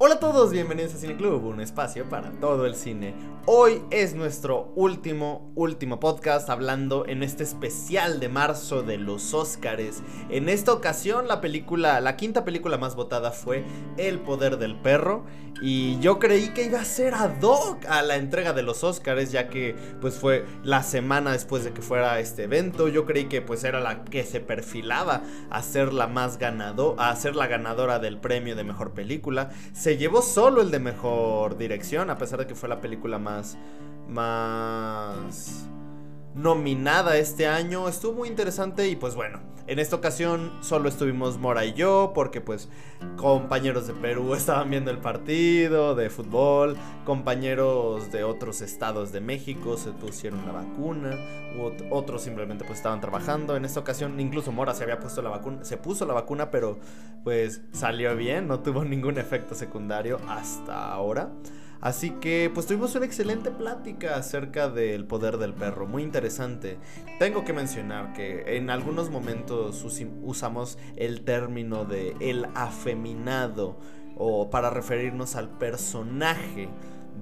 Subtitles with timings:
[0.00, 3.16] Hola a todos, bienvenidos a Cine Club, un espacio para todo el cine.
[3.46, 10.04] Hoy es nuestro último, último podcast hablando en este especial de marzo de los Óscares.
[10.30, 13.64] En esta ocasión la película, la quinta película más votada fue
[13.96, 15.24] El Poder del Perro
[15.60, 19.32] y yo creí que iba a ser ad hoc a la entrega de los Óscares
[19.32, 22.86] ya que pues fue la semana después de que fuera este evento.
[22.86, 27.16] Yo creí que pues era la que se perfilaba a ser la más ganado, a
[27.16, 29.50] ser la ganadora del premio de mejor película
[29.96, 33.56] llevó solo el de mejor dirección, a pesar de que fue la película más.
[34.08, 35.68] más.
[36.38, 37.88] Nominada este año.
[37.88, 39.40] Estuvo muy interesante y pues bueno.
[39.66, 42.70] En esta ocasión solo estuvimos Mora y yo porque pues
[43.18, 46.74] compañeros de Perú estaban viendo el partido de fútbol,
[47.04, 51.10] compañeros de otros estados de México se pusieron la vacuna,
[51.90, 53.56] otros simplemente pues estaban trabajando.
[53.56, 56.78] En esta ocasión incluso Mora se había puesto la vacuna, se puso la vacuna pero
[57.22, 61.30] pues salió bien, no tuvo ningún efecto secundario hasta ahora.
[61.80, 66.78] Así que pues tuvimos una excelente plática acerca del poder del perro, muy interesante.
[67.18, 69.84] Tengo que mencionar que en algunos momentos
[70.22, 73.78] usamos el término de el afeminado
[74.16, 76.68] o para referirnos al personaje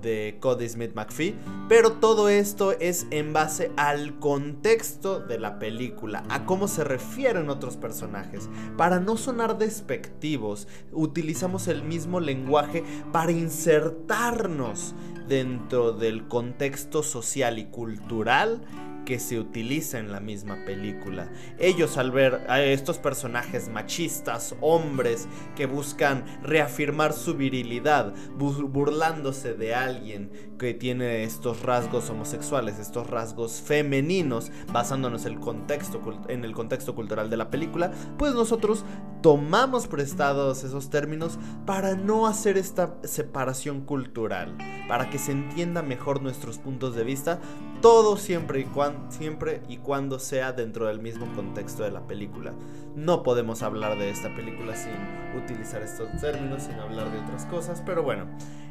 [0.01, 1.35] de Cody Smith McPhee,
[1.69, 7.51] pero todo esto es en base al contexto de la película, a cómo se refieren
[7.51, 8.49] otros personajes.
[8.77, 14.95] Para no sonar despectivos, utilizamos el mismo lenguaje para insertarnos
[15.29, 18.63] dentro del contexto social y cultural
[19.07, 21.31] que se utiliza en la misma película.
[21.59, 29.75] Ellos al ver a estos personajes machistas, hombres que buscan reafirmar su virilidad, burlándose de
[29.75, 36.53] alguien que tiene estos rasgos homosexuales, estos rasgos femeninos, basándonos en el contexto, en el
[36.53, 38.85] contexto cultural de la película, pues nosotros
[39.23, 44.57] tomamos prestados esos términos para no hacer esta separación cultural,
[44.89, 47.41] para que se entienda mejor nuestros puntos de vista,
[47.81, 52.53] todo siempre y, cuando, siempre y cuando sea dentro del mismo contexto de la película.
[52.95, 54.93] No podemos hablar de esta película sin
[55.37, 58.27] utilizar estos términos, sin hablar de otras cosas, pero bueno,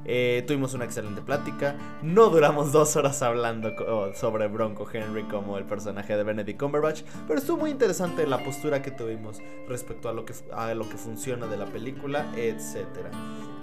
[0.05, 1.75] eh, tuvimos una excelente plática.
[2.01, 3.72] No duramos dos horas hablando
[4.16, 8.81] sobre Bronco Henry como el personaje de Benedict Cumberbatch, pero estuvo muy interesante la postura
[8.81, 12.88] que tuvimos respecto a lo que, a lo que funciona de la película, etc.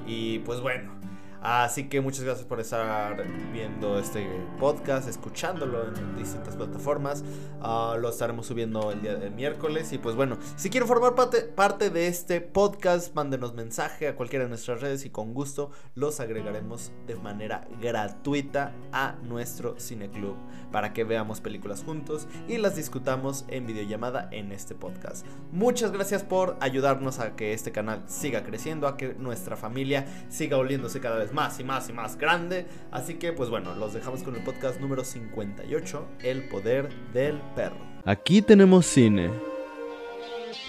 [0.07, 1.12] Y pues bueno.
[1.43, 4.29] Así que muchas gracias por estar viendo este
[4.61, 7.25] podcast, escuchándolo en distintas plataformas.
[7.61, 9.93] Ah, lo estaremos subiendo el día de miércoles.
[9.93, 14.45] Y pues bueno, si quieren formar parte, parte de este podcast, mándenos mensaje a cualquiera
[14.45, 20.37] de nuestras redes y con gusto los agregaremos de manera gratuita a nuestro cineclub
[20.71, 25.27] para que veamos películas juntos y las discutamos en videollamada en este podcast.
[25.51, 30.57] Muchas gracias por ayudarnos a que este canal siga creciendo, a que nuestra familia siga
[30.57, 32.67] oliéndose cada vez más y más y más grande.
[32.91, 37.77] Así que pues bueno, los dejamos con el podcast número 58, El Poder del Perro.
[38.05, 39.31] Aquí tenemos cine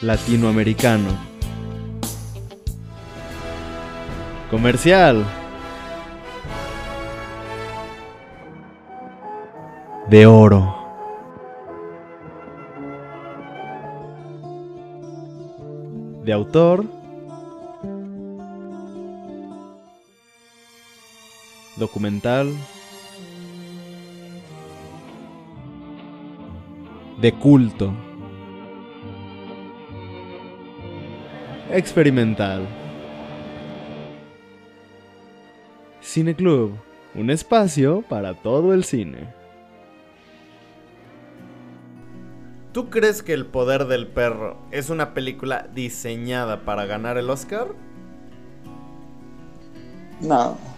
[0.01, 1.09] latinoamericano.
[4.49, 5.25] Comercial.
[10.09, 10.79] De oro.
[16.23, 17.02] De autor
[21.75, 22.53] documental,
[27.19, 27.93] de culto,
[31.71, 32.67] experimental.
[36.01, 36.73] Cine Club,
[37.15, 39.33] un espacio para todo el cine.
[42.71, 47.67] ¿Tú crees que El poder del perro es una película diseñada para ganar el Oscar?
[50.21, 50.72] No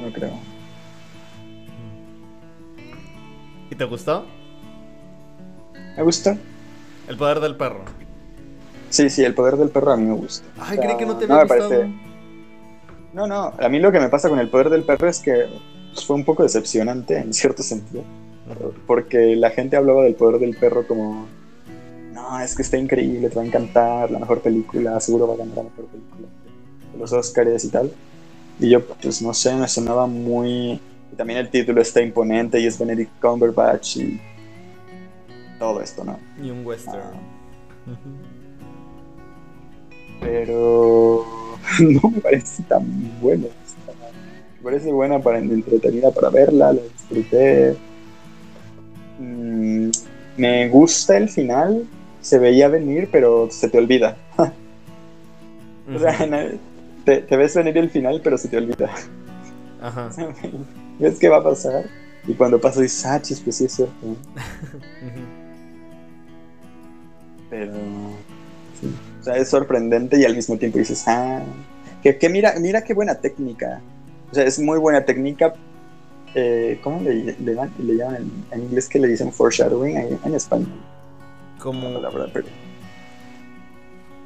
[0.00, 0.32] no creo.
[3.70, 4.24] ¿Y te gustó?
[5.96, 6.36] Me gusta.
[7.08, 7.84] El poder del perro.
[8.90, 10.46] Sí, sí, el poder del perro a mí me gusta.
[10.58, 11.92] Ay, creí que no te había no,
[13.12, 15.46] No, no, a mí lo que me pasa con el poder del perro es que
[15.92, 18.04] pues, fue un poco decepcionante en cierto sentido.
[18.86, 21.26] Porque la gente hablaba del poder del perro como,
[22.12, 25.36] no, es que está increíble, te va a encantar, la mejor película, seguro va a
[25.38, 26.28] ganar la mejor película
[26.98, 27.92] los Oscars y tal.
[28.58, 30.80] Y yo, pues no sé, me sonaba muy.
[31.12, 34.20] Y también el título está imponente y es Benedict Cumberbatch y.
[35.58, 36.18] Todo esto, ¿no?
[36.42, 36.98] Y un western.
[36.98, 37.96] Ah.
[40.20, 41.24] Pero.
[41.80, 42.84] no me parece tan
[43.20, 43.46] bueno.
[44.58, 47.76] Me parece buena para entretenida para verla, la disfruté.
[49.18, 49.90] Mm,
[50.36, 51.86] me gusta el final,
[52.20, 54.16] se veía venir, pero se te olvida.
[55.94, 56.26] o sea,
[57.04, 58.90] te, te ves venir el final, pero se te olvida.
[59.80, 60.10] Ajá.
[60.98, 61.84] ¿Ves qué va a pasar?
[62.26, 63.94] Y cuando pasa dices, ah, chis, pues sí es cierto.
[67.50, 67.72] Pero.
[68.80, 68.94] sí.
[69.20, 71.42] O sea, es sorprendente y al mismo tiempo dices, ah.
[72.02, 73.80] Que, que mira, mira qué buena técnica.
[74.30, 75.54] O sea, es muy buena técnica.
[76.34, 80.18] Eh, ¿Cómo le, le, llaman- le llaman en, en inglés que le dicen foreshadowing en,
[80.24, 80.68] en español?
[81.58, 81.94] La Como...
[81.94, 82.46] palabra, pero-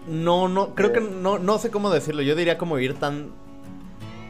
[0.09, 2.23] No, no, creo que no, no sé cómo decirlo.
[2.23, 3.31] Yo diría como ir tan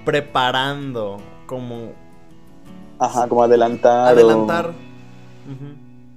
[0.04, 1.92] preparando, como
[2.98, 4.06] Ajá, como adelantar.
[4.06, 4.72] o- adelantar.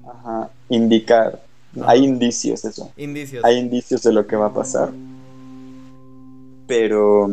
[0.07, 1.41] Ajá, indicar.
[1.85, 2.91] Hay indicios, eso.
[2.97, 3.43] Indicios.
[3.45, 4.89] Hay indicios de lo que va a pasar.
[6.67, 7.29] Pero.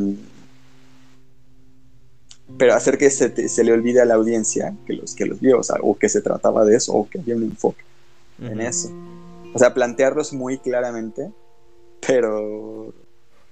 [2.56, 5.38] Pero hacer que se, te- se le olvide a la audiencia que los que los
[5.40, 7.82] vio, o sea, o que se trataba de eso, o que había un enfoque
[8.40, 8.90] en eso.
[9.54, 11.30] O sea, plantearlos muy claramente,
[12.06, 12.92] pero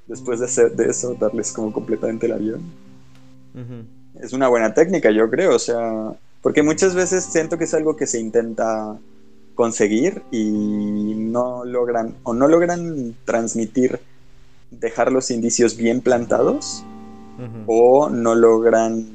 [0.06, 2.60] después de, hacer, de eso, darles como completamente el avión.
[4.20, 6.12] Es una buena técnica, yo creo, o sea,
[6.43, 8.98] porque muchas veces siento que es algo que se intenta
[9.54, 13.98] conseguir y no logran, o no logran transmitir,
[14.70, 16.84] dejar los indicios bien plantados,
[17.66, 19.06] o no logran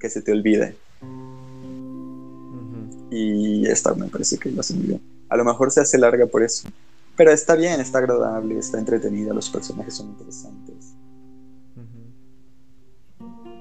[0.00, 0.76] que se te olvide.
[3.10, 5.00] Y esta me parece que lo hace muy bien.
[5.28, 6.68] A lo mejor se hace larga por eso.
[7.16, 10.94] Pero está bien, está agradable, está entretenida, los personajes son interesantes.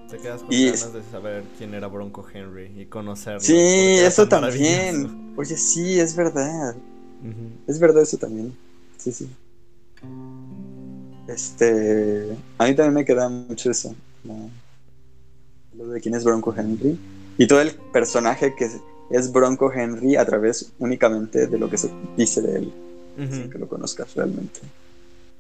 [0.10, 3.40] Te quedas con Y- ganas de saber quién era Bronco Henry y conocerlo.
[3.40, 5.34] Sí, eso también.
[5.36, 6.76] Oye, sí, es verdad.
[7.66, 8.56] Es verdad eso también.
[8.98, 9.30] Sí, sí.
[11.28, 12.38] Este.
[12.60, 13.96] A mí también me queda mucho eso.
[15.76, 17.00] Lo de quién es Bronco Henry.
[17.38, 18.70] Y todo el personaje que
[19.10, 22.74] es Bronco Henry a través únicamente de lo que se dice de él.
[23.18, 24.60] Sin que lo conozcas realmente.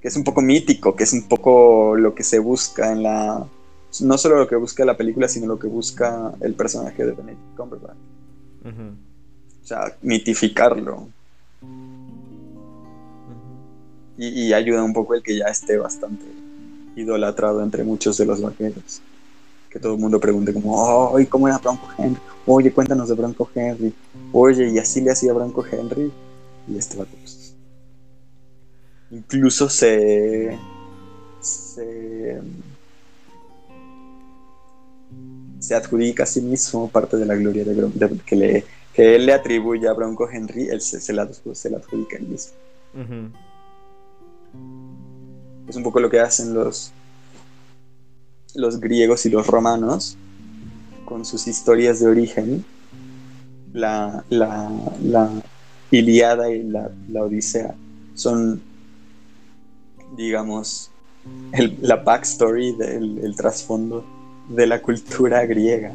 [0.02, 3.46] Que es un poco mítico, que es un poco lo que se busca en la.
[4.02, 7.56] No solo lo que busca la película, sino lo que busca el personaje de Benedict
[7.56, 7.98] Cumberbatch.
[9.64, 11.08] O sea, mitificarlo.
[14.18, 16.26] Y, y ayuda un poco el que ya esté bastante
[16.96, 19.02] idolatrado entre muchos de los vaqueros.
[19.70, 22.20] Que todo el mundo pregunte como, ¡ay, cómo era Bronco Henry!
[22.46, 23.94] Oye, cuéntanos de Bronco Henry.
[24.32, 26.12] Oye, y así le hacía Bronco Henry.
[26.68, 27.35] Y este vato, pues,
[29.16, 30.58] Incluso se...
[31.42, 32.42] Se...
[35.60, 39.34] Se adjudica a sí mismo parte de la gloria de, que, le, que él le
[39.34, 42.54] atribuye a Bronco Henry, él se, se la, se la adjudica a él mismo.
[45.68, 46.92] Es un poco lo que hacen los,
[48.54, 50.18] los griegos y los romanos
[51.06, 52.64] con sus historias de origen.
[53.74, 54.72] La, la,
[55.02, 55.32] la
[55.90, 57.74] Iliada y la, la Odisea
[58.14, 58.62] son,
[60.16, 60.92] digamos,
[61.54, 64.04] el- la backstory del el trasfondo
[64.50, 65.92] de la cultura griega.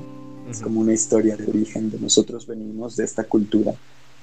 [0.51, 3.73] Es como una historia de origen de nosotros venimos de esta cultura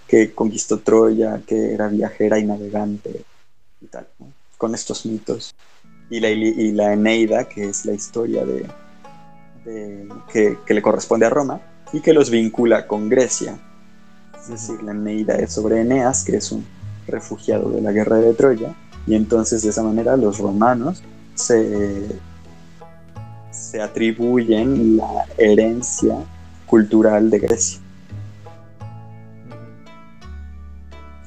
[0.08, 3.22] que conquistó Troya, que era viajera y navegante
[3.82, 4.28] y tal, ¿no?
[4.58, 5.52] con estos mitos.
[6.10, 8.66] Y la, y la Eneida, que es la historia de,
[9.66, 11.62] de- que, que le corresponde a Roma
[11.94, 13.58] y que los vincula con Grecia.
[14.42, 16.66] Es decir, la Eneida es sobre Eneas, que es un
[17.08, 18.74] refugiado de la guerra de Troya,
[19.08, 21.02] y entonces de esa manera los romanos
[21.34, 22.08] se,
[23.52, 26.18] se atribuyen la herencia
[26.66, 27.80] cultural de Grecia.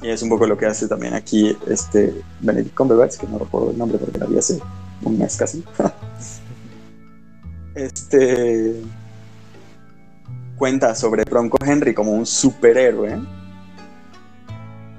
[0.03, 3.71] Y es un poco lo que hace también aquí este Benedict Cumberbatch, que no recuerdo
[3.71, 4.59] el nombre porque la vi hace
[5.03, 5.63] un mes casi.
[7.75, 8.81] este
[10.57, 13.19] cuenta sobre Bronco Henry como un superhéroe,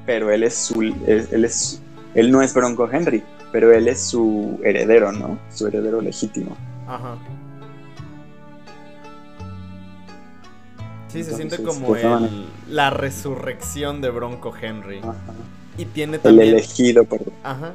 [0.07, 1.81] pero él es su él es
[2.15, 5.39] él no es Bronco Henry, pero él es su heredero, ¿no?
[5.51, 6.57] Su heredero legítimo.
[6.87, 7.17] Ajá.
[11.09, 14.99] Sí, se siente como pues, el, la resurrección de Bronco Henry.
[15.01, 15.15] Ajá.
[15.77, 16.49] Y tiene El también.
[16.51, 17.73] elegido por Ajá.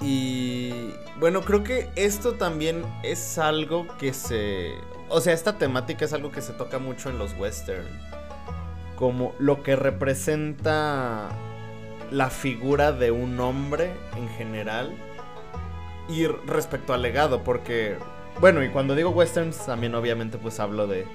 [0.00, 4.72] Y bueno, creo que esto también es algo que se...
[5.08, 7.86] O sea, esta temática es algo que se toca mucho en los western.
[8.96, 11.28] Como lo que representa
[12.10, 14.94] la figura de un hombre en general.
[16.08, 17.96] Y respecto al legado, porque...
[18.40, 21.06] Bueno, y cuando digo westerns también obviamente pues hablo de...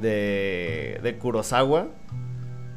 [0.00, 1.88] De, de Kurosawa.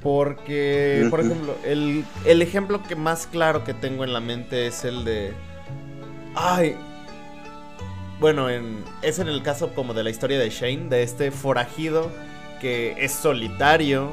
[0.02, 4.86] Porque, por ejemplo, el, el ejemplo que más claro que tengo en la mente es
[4.86, 5.34] el de...
[6.36, 6.78] Ay.
[8.20, 12.12] Bueno, en, es en el caso como de la historia de Shane, de este forajido
[12.60, 14.12] que es solitario,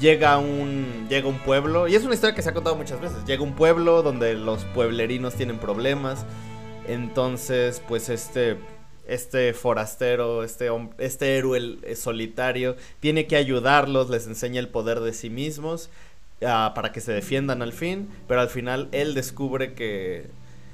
[0.00, 3.24] llega un llega un pueblo y es una historia que se ha contado muchas veces.
[3.26, 6.24] Llega un pueblo donde los pueblerinos tienen problemas.
[6.86, 8.58] Entonces, pues este
[9.06, 15.30] este forastero, este este héroe solitario tiene que ayudarlos, les enseña el poder de sí
[15.30, 15.90] mismos
[16.46, 20.30] ah, para que se defiendan al fin, pero al final él descubre que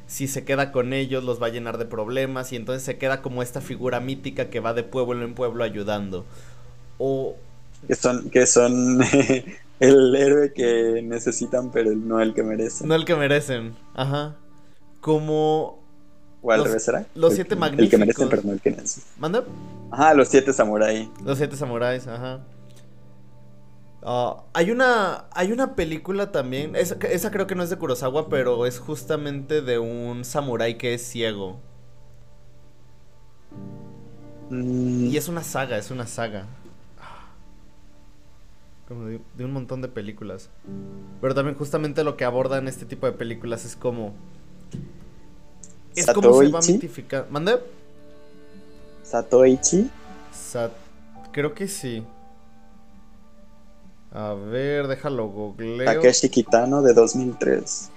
[0.07, 3.23] si se queda con ellos los va a llenar de problemas y entonces se queda
[3.23, 6.27] como esta figura mítica que va de pueblo en pueblo ayudando.
[7.03, 7.35] O
[7.87, 9.01] que son, que son
[9.81, 12.87] el héroe que necesitan, pero no el que merecen.
[12.87, 14.37] No el que merecen, ajá.
[15.01, 15.81] Como.
[16.43, 17.07] ¿O al revés será?
[17.15, 17.85] Los siete magníficos.
[17.85, 19.11] El que merecen, pero no el que necesitan.
[19.19, 19.45] ¿Manda?
[19.91, 21.09] Ajá, los siete samuráis.
[21.25, 22.41] Los siete samuráis, ajá.
[24.03, 28.29] Ah, hay una hay una película también, esa, esa, creo que no es de Kurosawa,
[28.29, 31.61] pero es justamente de un samurái que es ciego.
[34.51, 35.07] Mm.
[35.07, 36.47] Y es una saga, es una saga
[38.95, 40.51] de, un montón de películas.
[41.21, 44.15] Pero también justamente lo que abordan este tipo de películas es como...
[45.95, 47.27] Es como se va a mitificar.
[47.31, 47.59] ¿Mande?
[49.03, 49.91] ¿Satoichi?
[51.33, 52.05] Creo que sí.
[54.13, 55.85] A ver, déjalo googleo.
[55.85, 57.91] Takeshi Kitano de 2003.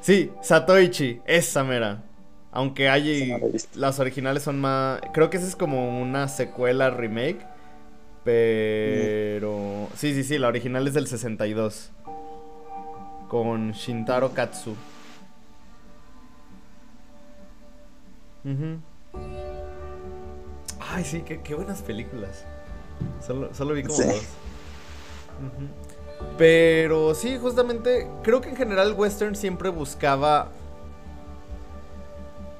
[0.00, 2.02] Sí, Satoichi, esa mera.
[2.52, 3.32] Aunque hay...
[3.74, 5.00] las originales son más...
[5.12, 7.49] Creo que esa es como una secuela remake.
[8.24, 9.88] Pero...
[9.96, 11.90] Sí, sí, sí, la original es del 62.
[13.28, 14.74] Con Shintaro Katsu.
[20.80, 22.44] Ay, sí, qué, buenas películas.
[23.20, 24.24] Solo, vi como dos.
[26.36, 30.50] Pero sí, justamente, creo que en general el western siempre buscaba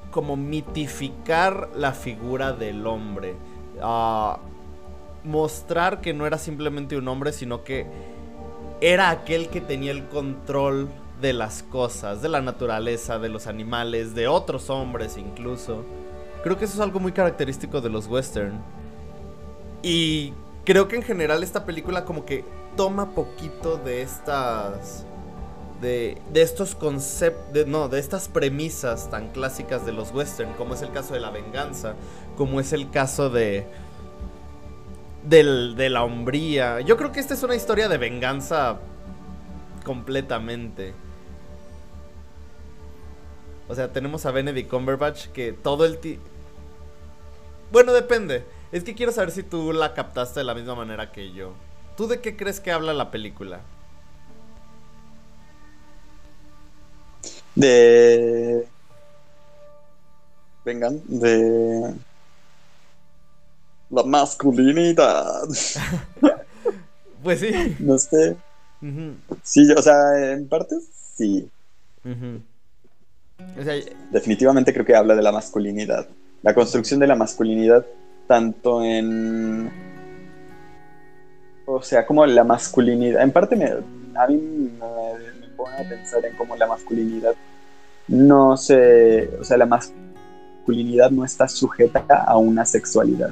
[0.09, 3.35] como mitificar la figura del hombre.
[3.81, 4.39] Ah
[5.23, 7.85] mostrar que no era simplemente un hombre, sino que
[8.81, 10.89] era aquel que tenía el control
[11.21, 15.83] de las cosas, de la naturaleza, de los animales, de otros hombres incluso.
[16.43, 18.59] Creo que eso es algo muy característico de los western.
[19.83, 20.33] Y
[20.65, 22.43] creo que en general esta película como que
[22.75, 25.05] toma poquito de estas
[25.81, 30.83] de, de estos conceptos, no, de estas premisas tan clásicas de los western, como es
[30.83, 31.95] el caso de la venganza,
[32.37, 33.65] como es el caso de
[35.23, 36.81] de la hombría.
[36.81, 38.79] Yo creo que esta es una historia de venganza
[39.85, 40.93] completamente.
[43.67, 45.97] O sea, tenemos a Benedict Cumberbatch que todo el...
[45.97, 46.19] Ti
[47.71, 48.43] bueno, depende.
[48.71, 51.53] Es que quiero saber si tú la captaste de la misma manera que yo.
[51.95, 53.61] ¿Tú de qué crees que habla la película?
[57.55, 58.67] De...
[60.65, 61.95] Vengan, de
[63.91, 65.43] la masculinidad.
[67.23, 67.75] pues sí.
[67.79, 68.35] No sé.
[69.43, 70.75] Sí, o sea, en parte
[71.15, 71.49] sí.
[74.11, 76.07] Definitivamente creo que habla de la masculinidad.
[76.41, 77.85] La construcción de la masculinidad,
[78.27, 79.71] tanto en.
[81.65, 83.21] O sea, como la masculinidad.
[83.21, 87.35] En parte me, a mí me, pone a pensar en cómo la masculinidad
[88.07, 89.29] no se.
[89.39, 93.31] O sea, la masculinidad no está sujeta a una sexualidad.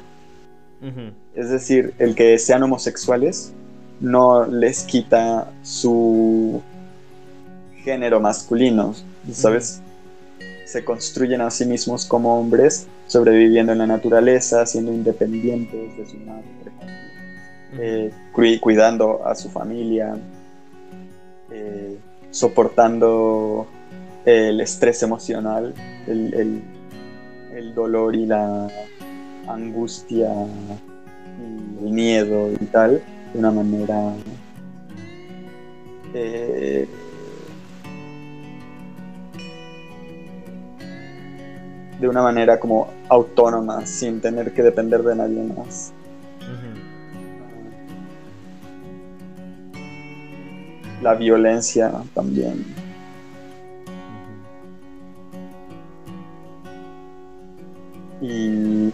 [1.34, 3.52] Es decir, el que sean homosexuales
[4.00, 6.62] no les quita su
[7.84, 8.94] género masculino,
[9.30, 9.82] ¿sabes?
[10.64, 16.16] Se construyen a sí mismos como hombres, sobreviviendo en la naturaleza, siendo independientes de su
[16.18, 16.46] madre,
[17.78, 18.10] eh,
[18.60, 20.16] cuidando a su familia,
[21.50, 21.98] eh,
[22.30, 23.66] soportando
[24.24, 25.74] el estrés emocional,
[26.06, 26.62] el
[27.74, 28.68] dolor y la
[29.54, 30.28] angustia
[31.80, 33.02] y el miedo y tal
[33.32, 34.12] de una manera
[36.14, 36.88] eh,
[42.00, 45.92] de una manera como autónoma sin tener que depender de nadie más.
[51.02, 52.64] La violencia también.
[58.20, 58.92] Y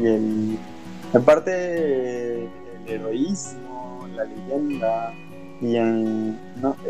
[0.00, 0.58] y el,
[1.12, 2.48] en parte el
[2.86, 5.12] heroísmo, la leyenda
[5.60, 6.38] y en,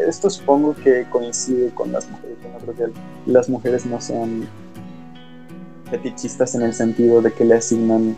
[0.07, 2.37] esto supongo que coincide con las mujeres.
[2.43, 4.49] Yo no creo que las mujeres no sean
[5.91, 8.17] fetichistas en el sentido de que le asignan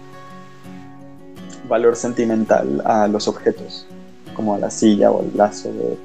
[1.68, 3.86] valor sentimental a los objetos,
[4.34, 5.98] como a la silla o el lazo de,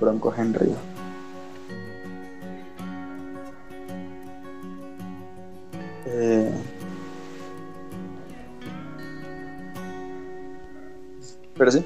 [0.00, 0.74] Bronco Henry.
[11.62, 11.84] Pero sí.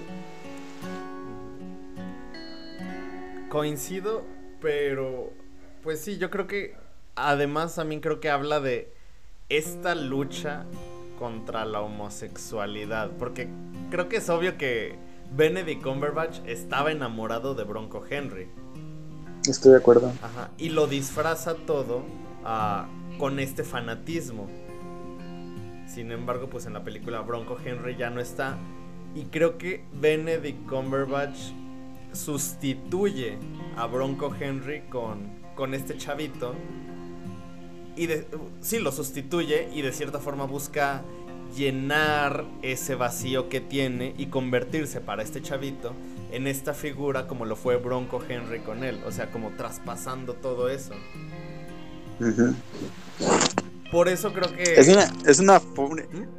[3.51, 4.25] Coincido,
[4.63, 5.35] pero
[5.83, 6.75] pues sí, yo creo que
[7.15, 8.91] además también creo que habla de
[9.51, 10.65] esta lucha
[11.19, 13.51] contra la homosexualidad, porque
[13.91, 14.95] creo que es obvio que
[15.37, 18.49] Benedict Cumberbatch estaba enamorado de Bronco Henry.
[19.47, 20.11] Estoy de acuerdo.
[20.23, 22.03] Ajá, y lo disfraza todo
[22.47, 24.49] ah, con este fanatismo.
[25.87, 28.57] Sin embargo, pues en la película Bronco Henry ya no está.
[29.17, 31.39] Y creo que Benedict Cumberbatch
[32.13, 33.39] sustituye
[33.75, 36.55] a Bronco Henry con, con este chavito.
[37.97, 38.09] Y
[38.61, 41.03] sí, lo sustituye y de cierta forma busca
[41.57, 45.95] llenar ese vacío que tiene y convertirse para este chavito
[46.31, 49.01] en esta figura como lo fue Bronco Henry con él.
[49.07, 50.93] O sea, como traspasando todo eso.
[53.91, 54.63] Por eso creo que.
[54.63, 55.13] Es una.
[55.27, 55.61] Es una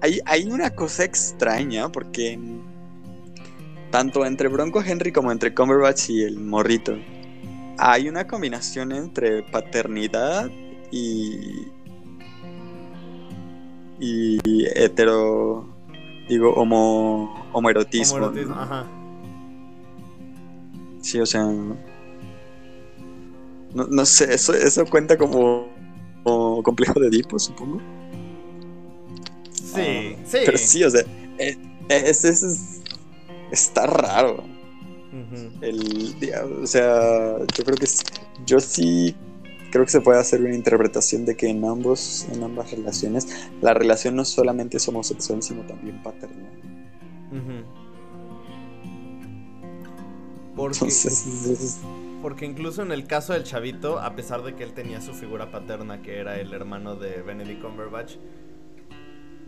[0.01, 2.39] hay, hay una cosa extraña porque.
[3.91, 6.97] Tanto entre Bronco Henry como entre Cumberbatch y el morrito.
[7.77, 10.49] Hay una combinación entre paternidad
[10.91, 11.67] y.
[13.99, 14.39] Y
[14.75, 15.73] hetero.
[16.27, 18.17] Digo, homo, homoerotismo.
[18.17, 18.85] homoerotismo ajá.
[21.01, 21.43] Sí, o sea.
[23.73, 25.76] No, no sé, eso, eso cuenta como
[26.63, 27.79] complejo de Edipo, supongo.
[29.51, 30.37] Sí, ah, sí.
[30.45, 31.01] Pero sí, o sea,
[31.37, 31.57] eh,
[31.89, 32.81] eh, es,
[33.51, 34.43] está raro.
[35.61, 36.15] El,
[36.61, 37.87] o sea, yo creo que
[38.45, 39.15] yo sí
[39.71, 43.27] creo que se puede hacer una interpretación de que en ambos, en ambas relaciones,
[43.61, 46.51] la relación no solamente es homosexual, sino también paternal.
[50.57, 51.79] Entonces,
[52.21, 55.51] porque incluso en el caso del chavito, a pesar de que él tenía su figura
[55.51, 58.15] paterna, que era el hermano de Benedict Cumberbatch,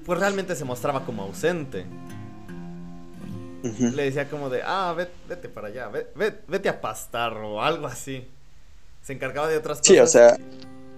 [0.05, 1.85] pues realmente se mostraba como ausente.
[3.61, 8.25] Le decía como de, ah, vete, para allá, vete, a pastar o algo así.
[9.01, 9.93] Se encargaba de otras cosas.
[9.93, 10.37] Sí, o sea,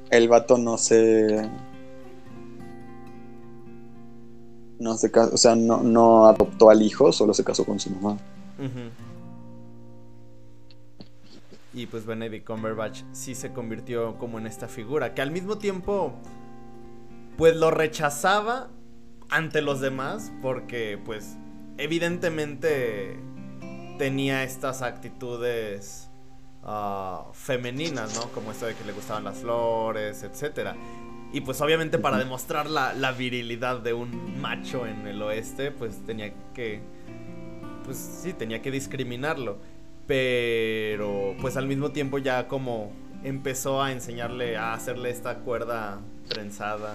[0.10, 1.50] el vato no se...
[4.80, 7.92] No se casó, o sea, no, no adoptó al hijo, solo se casó con su
[7.92, 8.18] mamá.
[11.74, 16.14] Y pues Benedict Cumberbatch sí se convirtió como en esta figura, que al mismo tiempo
[17.38, 18.70] pues lo rechazaba
[19.30, 21.38] ante los demás porque pues
[21.78, 23.18] evidentemente
[23.98, 26.10] tenía estas actitudes
[26.64, 28.30] ah, femeninas, ¿no?
[28.32, 30.76] Como esto de que le gustaban las flores, etc.
[31.32, 36.06] Y pues obviamente para demostrar la, la, virilidad de un macho en el oeste, pues
[36.06, 36.82] tenía que...
[37.86, 39.58] Pues sí, tenía que discriminarlo
[40.08, 42.92] pero pues al mismo tiempo ya como
[43.24, 46.94] empezó a enseñarle a hacerle esta cuerda trenzada.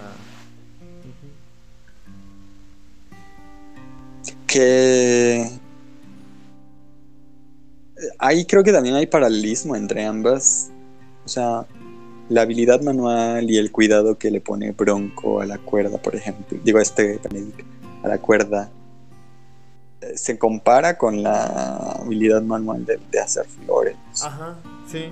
[4.45, 5.49] Que
[8.19, 10.71] ahí creo que también hay paralelismo entre ambas.
[11.25, 11.65] O sea,
[12.29, 16.57] la habilidad manual y el cuidado que le pone Bronco a la cuerda, por ejemplo.
[16.63, 17.19] Digo, este
[18.03, 18.69] a la cuerda
[20.15, 21.43] se compara con la
[22.01, 23.95] habilidad manual de, hacer flores.
[24.23, 24.55] Ajá,
[24.89, 25.09] sí.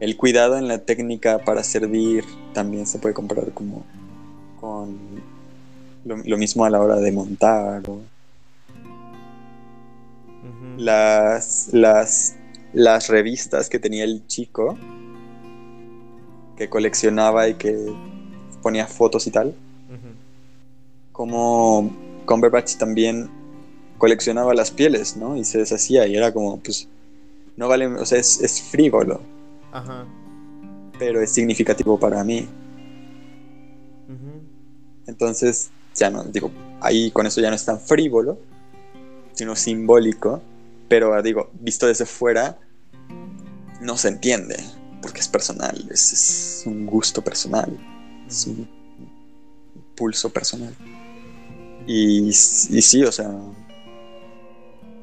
[0.00, 3.84] El cuidado en la técnica para servir también se puede comparar como
[4.60, 4.98] con
[6.04, 7.82] lo, mismo a la hora de montar.
[10.76, 12.34] las, las,
[12.72, 14.76] las revistas que tenía el chico,
[16.56, 17.92] que coleccionaba y que
[18.62, 19.54] ponía fotos y tal.
[21.12, 21.90] Como
[22.24, 23.41] Cumberbatch también
[24.02, 25.36] coleccionaba las pieles, ¿no?
[25.36, 26.88] Y se deshacía y era como, pues,
[27.56, 29.20] no vale, o sea, es, es frívolo.
[29.70, 30.04] Ajá.
[30.98, 32.48] Pero es significativo para mí.
[35.06, 38.40] Entonces, ya no, digo, ahí con eso ya no es tan frívolo,
[39.34, 40.42] sino simbólico.
[40.88, 42.58] Pero digo, visto desde fuera,
[43.80, 44.56] no se entiende,
[45.00, 47.78] porque es personal, es, un gusto personal,
[48.26, 48.68] es un
[49.94, 50.74] pulso personal.
[51.86, 53.30] Y, y sí, o sea,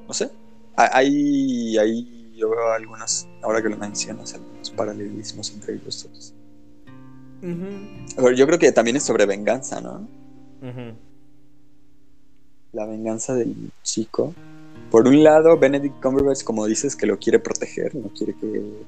[0.10, 0.32] no sé.
[0.76, 6.34] Hay, ahí yo veo algunas, ahora que lo mencionas, algunos paralelismos entre ellos dos.
[8.36, 10.08] yo creo que también es sobre venganza, ¿no?
[12.72, 14.34] La venganza del chico.
[14.90, 18.84] Por un lado, Benedict Cumberbatch, como dices, que lo quiere proteger, no quiere que.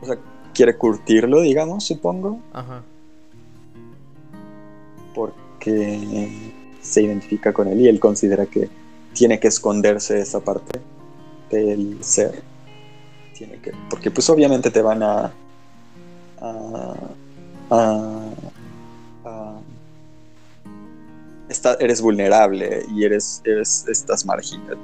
[0.00, 0.18] O sea,
[0.54, 2.40] quiere curtirlo, digamos, supongo.
[2.52, 2.84] Ajá.
[5.14, 6.54] Porque
[6.86, 8.68] se identifica con él y él considera que
[9.14, 10.80] tiene que esconderse esa parte
[11.50, 12.42] del ser.
[13.34, 15.32] Tiene que, porque pues obviamente te van a,
[16.40, 16.94] a,
[17.70, 18.16] a,
[21.80, 24.78] eres vulnerable y eres, eres estás marginado,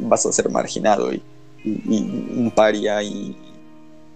[0.00, 1.22] vas a ser marginado y,
[1.64, 3.36] un paria y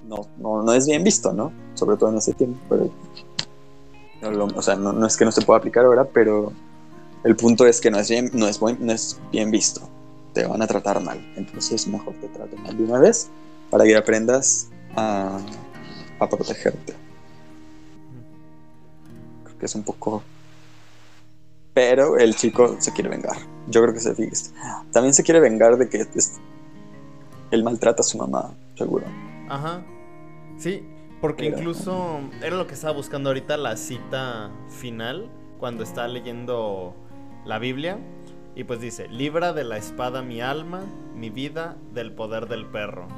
[0.08, 1.52] no, no, es bien visto, ¿no?
[1.74, 2.58] Sobre todo en ese tiempo.
[2.68, 6.52] Pero, o sea, no, es que no se pueda aplicar ahora, pero
[7.24, 9.88] el punto es que no es bien, no es, no es bien visto.
[10.32, 11.18] Te van a tratar mal.
[11.36, 13.30] Entonces mejor te traten mal de una vez
[13.70, 15.38] para que aprendas a,
[16.18, 16.94] a protegerte.
[19.44, 20.22] Creo que es un poco
[21.74, 23.36] pero el chico se quiere vengar.
[23.68, 24.84] Yo creo que se fija.
[24.92, 26.06] También se quiere vengar de que
[27.50, 29.04] él maltrata a su mamá, seguro.
[29.48, 29.82] Ajá.
[30.58, 30.86] Sí,
[31.20, 36.94] porque incluso era lo que estaba buscando ahorita, la cita final, cuando está leyendo
[37.44, 37.98] la Biblia.
[38.54, 40.82] Y pues dice, libra de la espada mi alma,
[41.14, 43.08] mi vida, del poder del perro.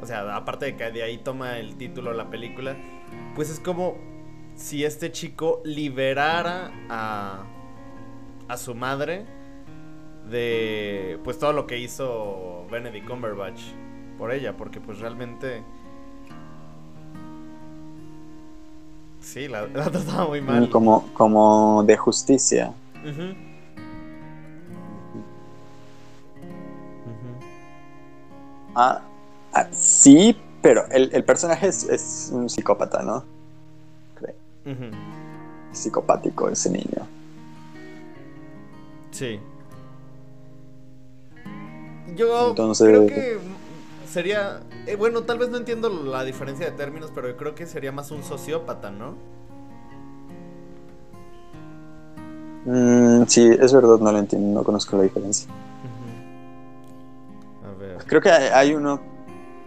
[0.00, 2.76] O sea, aparte de que de ahí toma el título la película,
[3.34, 3.96] pues es como
[4.54, 7.44] si este chico liberara a,
[8.48, 9.24] a su madre
[10.30, 13.60] de pues todo lo que hizo Benedict Cumberbatch
[14.18, 15.62] por ella, porque pues realmente
[19.20, 20.68] sí, la, trataba muy mal.
[20.70, 22.72] Como, como de justicia.
[28.74, 29.02] Ah,
[29.54, 33.24] ah, sí, pero el, el personaje es, es, un psicópata, ¿no?
[35.72, 37.06] Psicopático ese niño.
[39.10, 39.40] Sí.
[42.14, 43.38] Yo creo que
[44.08, 44.60] sería.
[44.86, 48.10] Eh, bueno, tal vez no entiendo la diferencia de términos, pero creo que sería más
[48.10, 49.14] un sociópata, ¿no?
[52.70, 55.48] Mm, sí, es verdad, no lo entiendo, no conozco la diferencia.
[57.64, 57.96] A ver.
[58.04, 59.00] Creo que hay uno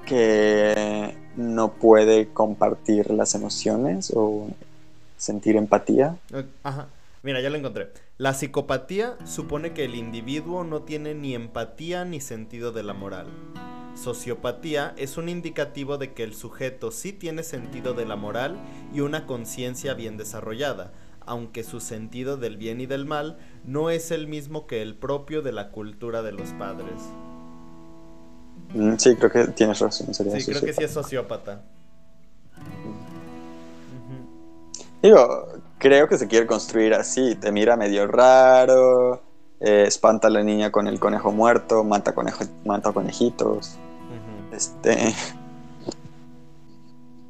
[0.05, 4.49] que no puede compartir las emociones o
[5.17, 6.15] sentir empatía.
[6.61, 6.89] Ajá.
[7.23, 7.89] Mira, ya lo encontré.
[8.19, 13.27] La psicopatía supone que el individuo no tiene ni empatía ni sentido de la moral.
[13.95, 18.57] Sociopatía es un indicativo de que el sujeto sí tiene sentido de la moral
[18.93, 20.91] y una conciencia bien desarrollada,
[21.25, 25.41] aunque su sentido del bien y del mal no es el mismo que el propio
[25.41, 27.01] de la cultura de los padres.
[28.73, 30.13] Mm, sí, creo que tienes razón.
[30.13, 31.63] sí, creo que sí es sociópata.
[35.01, 35.47] Digo,
[35.79, 37.35] creo que se quiere construir así.
[37.35, 39.21] Te mira medio raro,
[39.59, 43.77] eh, espanta a la niña con el conejo muerto, mata, conejo, mata conejitos.
[44.51, 45.15] Este.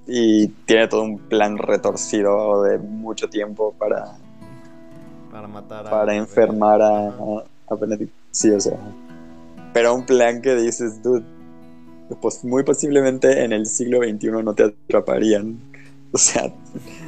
[0.08, 4.18] Y tiene todo un plan retorcido de mucho tiempo para.
[5.32, 5.90] Para matar a.
[5.90, 8.12] Para enfermar a, a, Benedict.
[8.32, 8.78] Sí, o sea.
[9.74, 11.24] Pero un plan que dices, dude.
[12.22, 15.58] Pues muy posiblemente en el siglo XXI no te atraparían.
[16.12, 16.54] O sea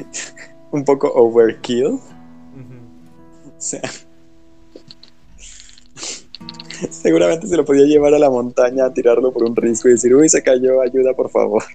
[0.73, 1.85] un poco overkill.
[1.85, 1.99] O
[3.57, 3.81] sea,
[6.89, 10.13] seguramente se lo podía llevar a la montaña, a tirarlo por un risco y decir,
[10.13, 11.63] uy, se cayó, ayuda, por favor.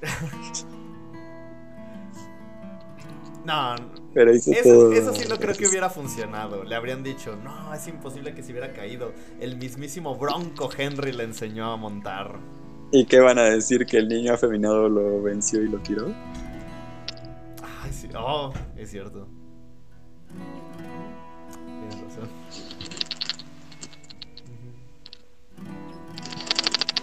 [3.48, 3.76] No,
[4.12, 6.64] Pero eso, eso, sí no creo que hubiera funcionado.
[6.64, 9.14] Le habrían dicho, no, es imposible que se hubiera caído.
[9.40, 12.38] El mismísimo Bronco Henry le enseñó a montar.
[12.92, 13.87] ¿Y qué van a decir?
[13.87, 16.14] ¿Que el niño afeminado lo venció y lo tiró?
[18.14, 19.26] Oh, es cierto.
[21.64, 22.28] Tienes razón.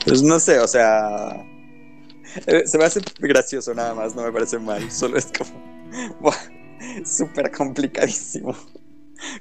[0.05, 1.43] Pues no sé, o sea.
[2.45, 4.91] Eh, se me hace gracioso nada más, no me parece mal.
[4.91, 5.74] Solo es como.
[7.05, 8.55] Súper complicadísimo.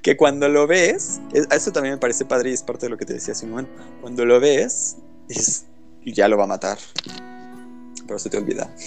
[0.03, 3.05] Que cuando lo ves, eso también me parece padre y es parte de lo que
[3.05, 3.69] te decía Simón.
[4.01, 4.97] Cuando lo ves,
[5.29, 5.67] dices,
[6.05, 6.79] ya lo va a matar.
[8.07, 8.73] Pero se te olvida.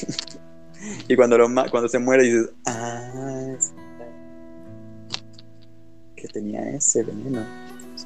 [1.08, 3.58] Y cuando, lo, cuando se muere dices, ah,
[6.16, 7.46] que tenía ese veneno.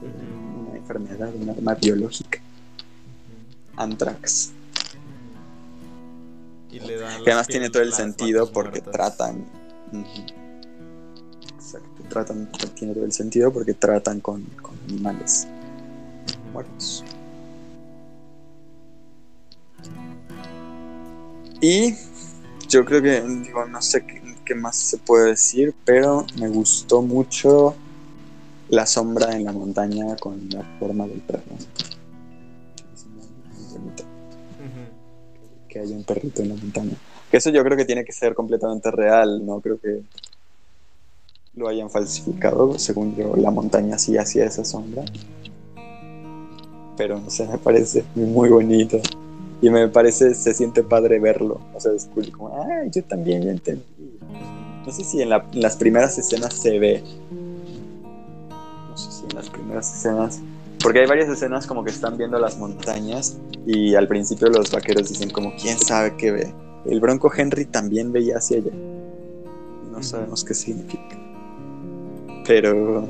[0.01, 2.39] Una enfermedad, una arma biológica.
[3.75, 4.51] Antrax.
[6.71, 9.45] Y le dan que además tiene todo el sentido porque tratan.
[11.55, 15.47] Exacto, tratan, tiene todo el sentido porque tratan con, con animales
[16.53, 17.03] muertos.
[21.61, 21.93] Y
[22.67, 24.03] yo creo que, digo, no sé
[24.45, 27.75] qué, más se puede decir, pero me gustó mucho
[28.67, 31.41] la sombra en la montaña con la forma del perro.
[35.71, 36.97] Que hay un perrito en la montaña.
[37.31, 40.01] Eso yo creo que tiene que ser completamente real, no creo que
[41.55, 45.03] lo hayan falsificado, según yo, la montaña sí hacía esa sombra.
[46.97, 48.99] Pero no sé, me parece muy bonito.
[49.61, 51.61] Y me parece, se siente padre verlo.
[51.73, 53.85] O sea, es cool, como, ay, yo también ya entendí.
[54.85, 57.03] No sé si en, las primeras escenas se ve.
[59.29, 60.41] en las primeras escenas.
[60.83, 65.09] Porque hay varias escenas como que están viendo las montañas y al principio los vaqueros
[65.09, 66.53] dicen como, ¿quién sabe qué ve?
[66.85, 68.71] El Bronco Henry también veía hacia allá.
[69.91, 71.19] No sabemos qué significa.
[72.47, 73.07] Pero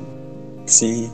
[0.66, 1.10] sí.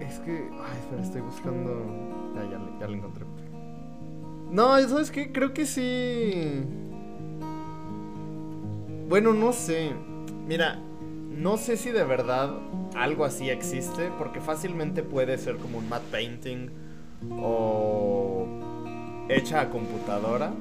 [0.00, 0.32] Es que.
[0.32, 1.70] Ay, espera, estoy buscando.
[2.34, 3.24] Ya, ya, ya lo encontré.
[4.50, 5.30] No, ¿sabes qué?
[5.30, 6.64] Creo que sí.
[9.10, 9.90] Bueno, no sé.
[10.46, 10.78] Mira,
[11.30, 12.52] no sé si de verdad
[12.94, 16.68] algo así existe, porque fácilmente puede ser como un matte painting
[17.42, 18.46] o
[19.28, 20.52] hecha a computadora.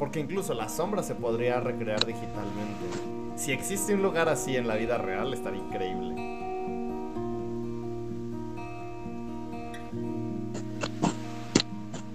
[0.00, 3.36] Porque incluso la sombra se podría recrear digitalmente.
[3.36, 6.16] Si existe un lugar así en la vida real, estaría increíble.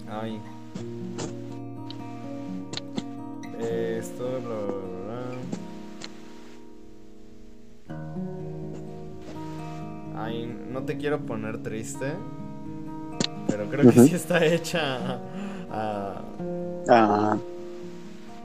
[0.10, 0.42] Ay.
[3.62, 5.05] Esto, bla,
[10.26, 12.14] Ay, no te quiero poner triste.
[13.48, 15.20] Pero creo que sí está hecha
[15.72, 16.22] a...
[16.90, 17.38] Ah,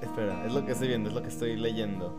[0.02, 2.14] Espera, es lo que estoy viendo, es lo que estoy leyendo.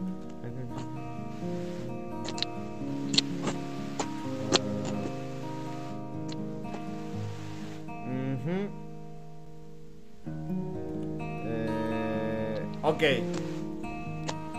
[11.19, 13.04] Eh, ok.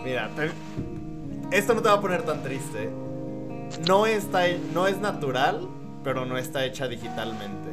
[0.03, 2.89] Mira, te- esto no te va a poner tan triste.
[3.87, 5.67] No está, no es natural,
[6.03, 7.69] pero no está hecha digitalmente.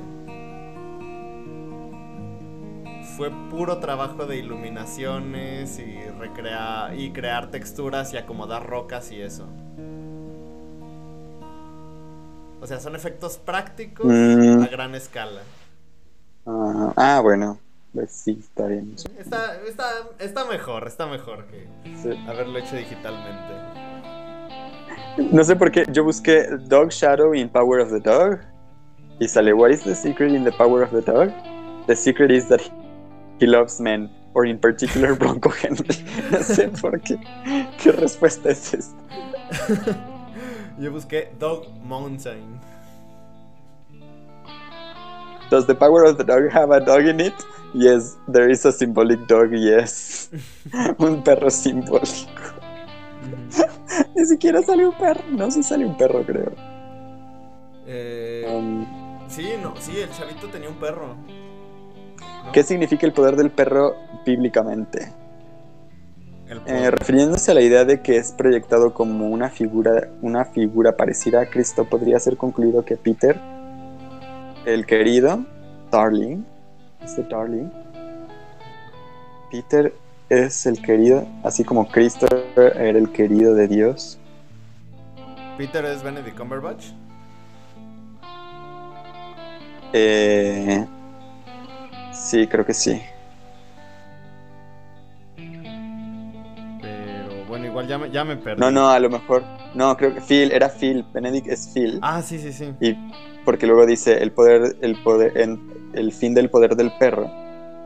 [3.17, 9.47] Fue puro trabajo de iluminaciones y recrear y crear texturas y acomodar rocas y eso.
[12.63, 14.63] O sea, son efectos prácticos Mm.
[14.63, 15.43] a gran escala.
[16.47, 17.59] ah, ah, bueno.
[17.93, 18.95] Pues sí, está bien.
[19.19, 19.85] Está, está,
[20.21, 21.67] está mejor, está mejor que
[22.01, 22.11] Sí.
[22.29, 23.70] haberlo hecho digitalmente.
[25.33, 28.41] No sé por qué yo busqué Dog Shadow in Power of the Dog
[29.21, 31.31] y sale What is the secret in the power of the dog?
[31.87, 32.61] The secret is that
[33.39, 35.87] he loves men, or in particular Bronco Henry.
[36.31, 37.19] No sé por qué.
[37.79, 38.97] ¿Qué respuesta es esta?
[40.79, 42.61] Yo busqué Dog Mountain.
[45.51, 47.35] Does the power of the dog have a dog in it?
[47.75, 50.31] Yes, there is a symbolic dog, yes.
[50.99, 52.55] un perro simbólico.
[54.14, 55.22] Ni siquiera sale un perro.
[55.31, 56.53] No, sí sale un perro, creo.
[57.87, 58.87] Eh, Um,
[59.29, 61.09] sí, no, sí, el chavito tenía un perro.
[61.09, 62.53] ¿no?
[62.53, 65.12] ¿Qué significa el poder del perro bíblicamente?
[66.66, 71.42] Eh, refiriéndose a la idea de que es proyectado como una figura, una figura parecida
[71.42, 73.40] a Cristo, podría ser concluido que Peter,
[74.66, 75.44] el querido,
[75.92, 76.42] Darling,
[77.05, 77.70] este Darling,
[79.53, 79.92] Peter
[80.31, 84.19] es el querido, así como Cristo era el querido de Dios.
[85.59, 86.87] Peter es Benedict Cumberbatch.
[89.93, 90.87] Eh,
[92.12, 93.03] sí, creo que sí.
[96.81, 98.61] Pero bueno, igual ya me, ya me perdí.
[98.61, 99.43] No, no, a lo mejor.
[99.75, 101.05] No, creo que Phil, era Phil.
[101.12, 101.99] Benedict es Phil.
[102.03, 102.73] Ah, sí, sí, sí.
[102.81, 102.97] Y
[103.45, 105.61] porque luego dice el poder, el poder, en,
[105.93, 107.29] el fin del poder del perro.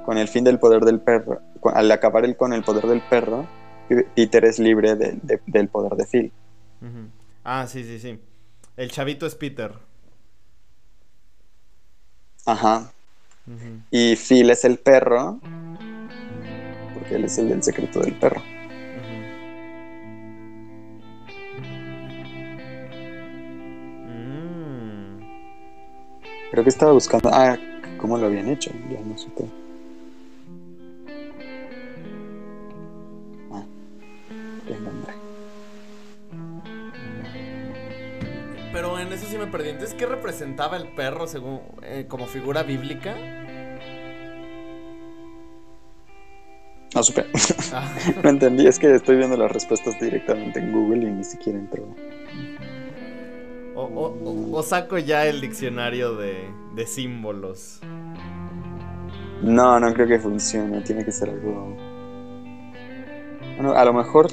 [0.05, 1.41] Con el fin del poder del perro.
[1.73, 3.47] Al acabar el, con el poder del perro,
[4.15, 6.33] Peter es libre de- de- del poder de Phil.
[7.45, 8.19] Ah, sí, sí, sí.
[8.77, 9.73] El chavito es Peter.
[12.47, 12.93] Ajá.
[13.91, 15.39] Y Phil es el perro.
[16.95, 18.43] Porque él es el del secreto del perro.
[24.07, 25.19] Mm.
[26.51, 27.31] Creo que estaba buscando.
[27.33, 27.57] Ah,
[27.99, 28.71] ¿cómo lo habían hecho?
[28.91, 29.45] Ya no supe.
[39.05, 39.71] En eso sí me perdí.
[39.71, 43.15] Entonces, ¿qué representaba el perro según eh, como figura bíblica?
[46.95, 47.27] No supe.
[47.73, 47.93] Ah.
[48.23, 48.67] no entendí.
[48.67, 51.85] Es que estoy viendo las respuestas directamente en Google y ni siquiera entró.
[53.75, 54.15] O,
[54.53, 57.81] o- saco ya el diccionario de, de símbolos.
[59.43, 60.81] No, no creo que funcione.
[60.83, 61.77] Tiene que ser algo.
[63.57, 64.29] Bueno, a lo mejor.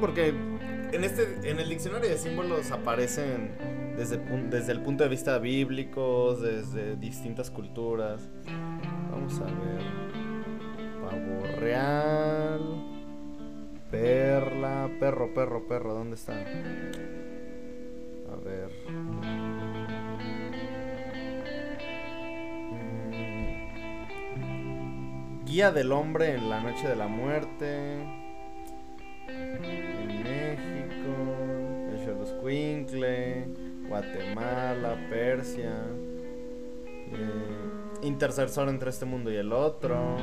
[0.00, 3.50] Porque en, este, en el diccionario de símbolos aparecen
[3.96, 8.28] desde, desde el punto de vista bíblico, desde distintas culturas.
[9.10, 9.82] Vamos a ver.
[11.02, 12.84] Pavo real.
[13.90, 14.90] Perla.
[15.00, 15.94] Perro, perro, perro.
[15.94, 16.34] ¿Dónde está?
[18.32, 18.70] A ver.
[18.88, 19.48] Mm.
[25.44, 28.27] Guía del hombre en la noche de la muerte.
[34.00, 35.72] Guatemala, Persia.
[37.10, 40.16] eh, intercesor entre este mundo y el otro.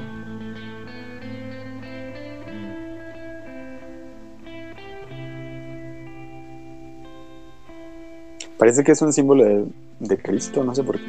[8.58, 9.66] Parece que es un símbolo de,
[10.00, 11.06] de Cristo, no sé por qué.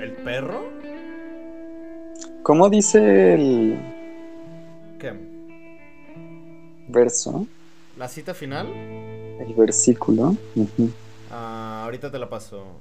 [0.00, 0.60] ¿El perro?
[2.42, 3.78] ¿Cómo dice el
[5.00, 5.12] ¿Qué?
[6.88, 7.46] verso?
[7.98, 8.68] ¿La cita final?
[8.68, 10.36] El versículo.
[10.56, 11.05] Ah,
[11.86, 12.80] ahorita te la paso.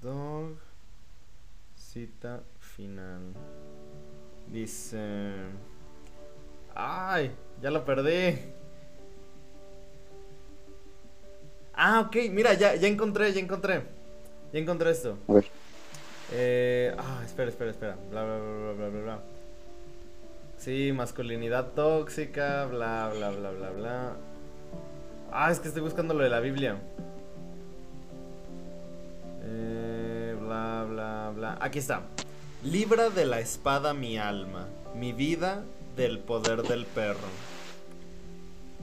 [0.00, 0.56] Dog.
[1.76, 3.34] Cita final.
[4.48, 5.32] Dice.
[6.74, 7.30] ¡Ay!
[7.60, 8.38] Ya lo perdí.
[11.74, 12.16] Ah, ok.
[12.30, 13.82] Mira, ya, ya encontré, ya encontré.
[14.52, 15.18] Ya encontré esto.
[15.28, 15.46] A ver.
[16.32, 17.96] Eh, ah, espera, espera, espera.
[18.10, 19.20] Bla, bla, bla, bla, bla, bla.
[20.56, 24.29] Sí, masculinidad tóxica, bla, bla, bla, bla, bla.
[25.32, 26.76] Ah, es que estoy buscando lo de la Biblia.
[29.42, 31.58] Eh, bla, bla, bla.
[31.60, 32.02] Aquí está.
[32.64, 35.62] Libra de la espada mi alma, mi vida
[35.96, 37.28] del poder del perro.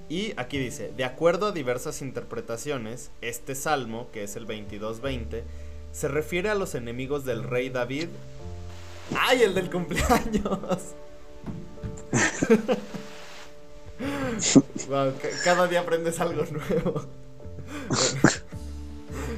[0.10, 5.44] Y aquí dice, de acuerdo a diversas interpretaciones, este salmo, que es el 22-20,
[5.92, 8.08] se refiere a los enemigos del rey David.
[9.20, 10.96] ¡Ay, el del cumpleaños!
[15.44, 17.02] Cada día aprendes algo nuevo.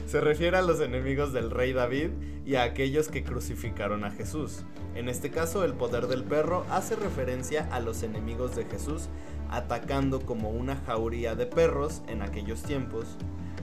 [0.08, 2.10] Se refiere a los enemigos del rey David
[2.46, 4.64] y a aquellos que crucificaron a Jesús.
[4.96, 9.08] En este caso, el poder del perro hace referencia a los enemigos de Jesús
[9.52, 13.06] atacando como una jauría de perros en aquellos tiempos.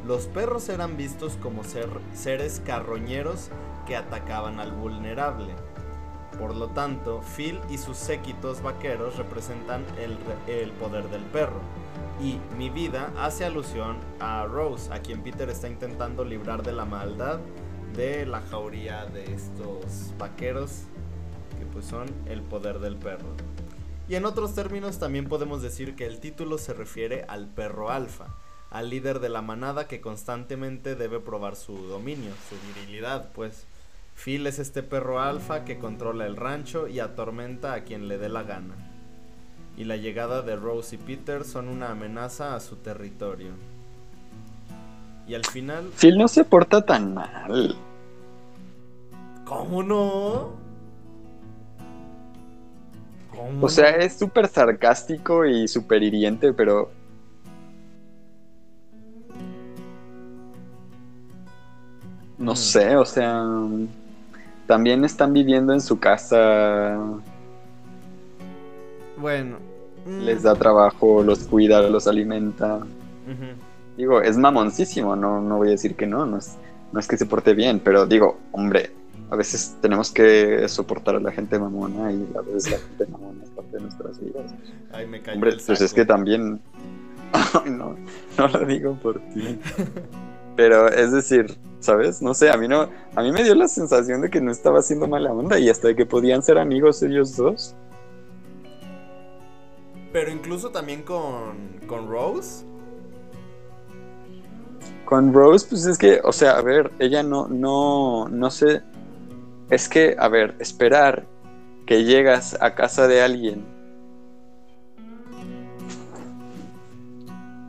[0.06, 3.50] Los perros eran vistos como ser- seres carroñeros
[3.86, 5.52] que atacaban al vulnerable.
[6.38, 11.60] Por lo tanto, Phil y sus séquitos vaqueros representan el, poder del perro.
[12.20, 16.84] Y mi vida hace alusión a Rose, a quien Peter está intentando librar de la
[16.84, 17.40] maldad
[17.94, 20.82] de la jauría de estos vaqueros,
[21.58, 23.28] que pues son el poder del perro.
[24.08, 28.36] Y en otros términos también podemos decir que el título se refiere al perro alfa,
[28.70, 33.66] al líder de la manada que constantemente debe probar su dominio, su virilidad, pues.
[34.16, 38.28] Phil es este perro alfa que controla el rancho y atormenta a quien le dé
[38.28, 38.74] la gana.
[39.76, 43.52] Y la llegada de Rose y Peter son una amenaza a su territorio.
[45.28, 47.76] Y al final, Phil no se porta tan mal.
[49.44, 50.50] ¿cómo no?
[53.30, 56.90] ¿Cómo O sea, es súper sarcástico y súper hiriente, pero.
[62.38, 62.56] No Mm.
[62.56, 63.44] sé, o sea.
[64.66, 66.98] También están viviendo en su casa,
[69.16, 69.58] Bueno.
[70.04, 72.80] mm, les da trabajo, los cuida, los alimenta.
[73.96, 76.56] Digo, es mamoncísimo, no, no voy a decir que no, no es,
[76.92, 78.90] no es que se porte bien, pero digo, hombre,
[79.30, 83.42] a veces tenemos que soportar a la gente mamona y a veces la gente mamona
[83.42, 84.54] es parte de nuestras vidas.
[84.92, 86.60] Ay, me cayó Hombre, el pues es que también.
[87.32, 87.96] Ay, no,
[88.38, 89.58] no lo digo por ti.
[90.56, 92.20] Pero es decir, ¿sabes?
[92.20, 92.88] No sé, a mí no.
[93.14, 95.88] A mí me dio la sensación de que no estaba haciendo mala onda y hasta
[95.88, 97.74] de que podían ser amigos ellos dos.
[100.12, 102.64] Pero incluso también con, con Rose.
[105.04, 108.82] Con Rose, pues es que, o sea, a ver, ella no, no, no sé.
[109.70, 111.24] Es que, a ver, esperar
[111.86, 113.76] que llegas a casa de alguien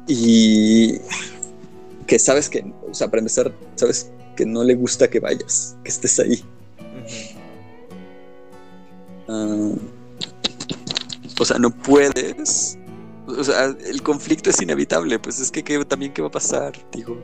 [0.08, 1.00] y
[2.08, 5.90] que sabes que, o sea, para empezar, sabes que no le gusta que vayas, que
[5.90, 6.44] estés ahí.
[9.28, 9.72] Ah,
[11.40, 12.78] o sea, no puedes.
[13.28, 16.74] O sea, el conflicto es inevitable, pues es que ¿qué- también qué va a pasar,
[16.94, 17.18] digo.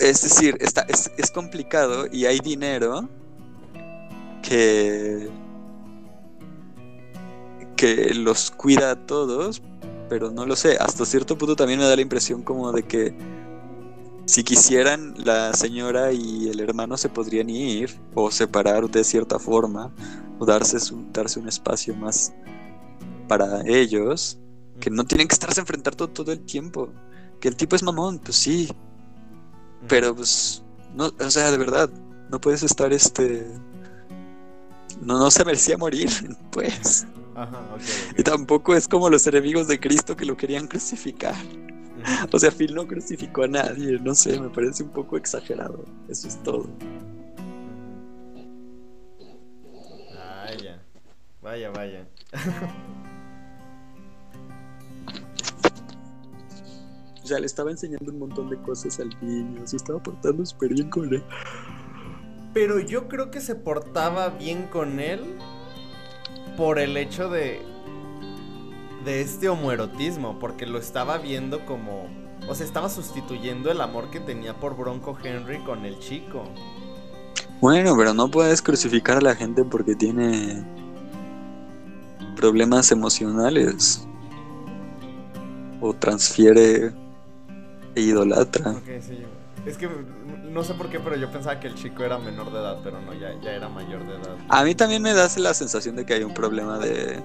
[0.00, 3.08] Es decir, está, es, es complicado y hay dinero
[4.42, 5.28] que,
[7.76, 9.60] que los cuida a todos,
[10.08, 10.76] pero no lo sé.
[10.78, 13.14] Hasta cierto punto también me da la impresión como de que
[14.26, 19.90] si quisieran la señora y el hermano se podrían ir o separar de cierta forma
[20.38, 22.32] o darse, su- darse un espacio más
[23.26, 24.38] para ellos,
[24.80, 26.90] que no tienen que estarse a enfrentar todo, todo el tiempo.
[27.40, 28.68] Que el tipo es mamón, pues sí,
[29.86, 30.62] pero pues,
[30.94, 31.88] no, o sea, de verdad,
[32.30, 33.46] no puedes estar este.
[35.00, 36.10] No, no se merecía morir,
[36.50, 37.06] pues.
[37.38, 37.60] Ajá.
[38.16, 41.36] Y tampoco es como los enemigos de Cristo que lo querían crucificar.
[42.32, 45.84] O sea, Phil no crucificó a nadie, no sé, me parece un poco exagerado.
[46.08, 46.66] Eso es todo.
[50.14, 50.82] Vaya,
[51.40, 52.08] vaya, vaya.
[57.22, 60.72] O sea, le estaba enseñando un montón de cosas al niño, se estaba portando súper
[60.72, 61.22] bien con él.
[62.54, 65.20] Pero yo creo que se portaba bien con él
[66.58, 67.62] por el hecho de
[69.04, 72.08] de este homoerotismo, porque lo estaba viendo como
[72.48, 76.44] o sea, estaba sustituyendo el amor que tenía por Bronco Henry con el chico.
[77.60, 80.64] Bueno, pero no puedes crucificar a la gente porque tiene
[82.36, 84.06] problemas emocionales
[85.80, 86.92] o transfiere
[87.94, 88.74] e idolatra.
[89.00, 89.24] Sí.
[89.68, 89.86] Es que
[90.50, 93.02] no sé por qué, pero yo pensaba que el chico era menor de edad, pero
[93.02, 94.34] no, ya, ya era mayor de edad.
[94.48, 97.22] A mí también me da la sensación de que hay un problema de...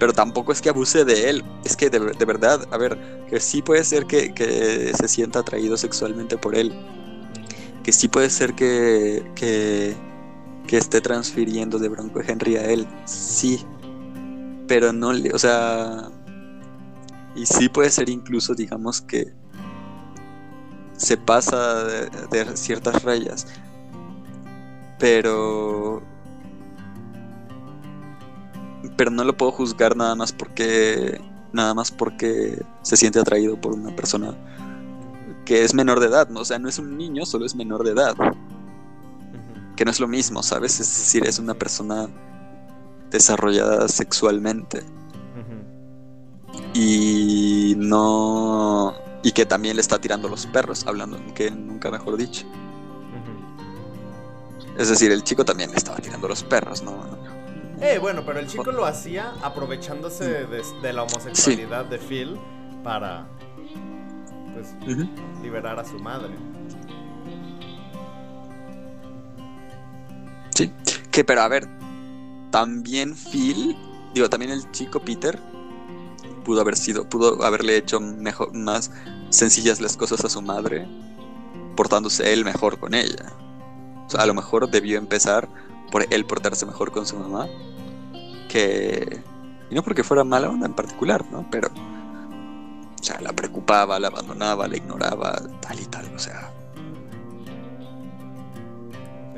[0.00, 1.44] Pero tampoco es que abuse de él.
[1.64, 5.40] Es que de, de verdad, a ver, que sí puede ser que, que, se sienta
[5.40, 6.72] atraído sexualmente por él.
[7.84, 9.94] Que sí puede ser que, que,
[10.66, 12.88] que esté transfiriendo de Bronco Henry a él.
[13.04, 13.62] Sí.
[14.68, 15.32] Pero no le...
[15.34, 16.08] O sea...
[17.34, 19.34] Y sí puede ser incluso, digamos, que
[20.98, 23.46] se pasa de, ciertas rayas.
[24.98, 26.02] Pero...
[28.96, 31.20] Pero no lo puedo juzgar nada más porque...
[31.50, 34.36] Nada más porque se siente atraído por una persona
[35.46, 36.40] que es menor de edad, ¿no?
[36.40, 38.14] O sea, no es un niño, solo es menor de edad.
[39.76, 40.78] Que no es lo mismo, ¿sabes?
[40.78, 42.06] Es decir, es una persona
[43.10, 44.82] desarrollada sexualmente.
[46.74, 52.46] Y no y que también le está tirando los perros, hablando que nunca mejor dicho.
[54.76, 57.04] Es decir, el chico también le estaba tirando los perros, ¿no?
[57.80, 60.82] Eh, bueno, pero el chico lo hacía aprovechándose mm.
[60.82, 62.38] de, la homosexualidad de Phil
[62.84, 63.26] para
[64.54, 64.74] pues
[65.42, 66.34] liberar a su madre.
[70.54, 70.72] Sí,
[71.10, 71.68] que pero a ver,
[72.50, 73.76] también Phil,
[74.14, 75.38] digo, también el chico Peter
[76.48, 78.90] pudo haber sido, pudo haberle hecho mejor, más
[79.28, 80.88] sencillas las cosas a su madre,
[81.76, 83.34] portándose él mejor con ella.
[84.06, 85.46] O sea, a lo mejor debió empezar
[85.92, 87.48] por él portarse mejor con su mamá,
[88.48, 89.22] que...
[89.70, 91.46] Y no porque fuera mala onda en particular, ¿no?
[91.50, 91.68] Pero...
[91.68, 96.10] O sea, la preocupaba, la abandonaba, la ignoraba, tal y tal,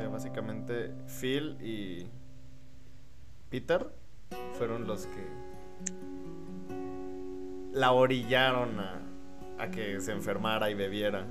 [0.09, 2.07] básicamente Phil y
[3.49, 3.85] Peter
[4.57, 5.40] fueron los que
[7.73, 9.01] la orillaron a,
[9.59, 11.25] a que se enfermara y bebiera?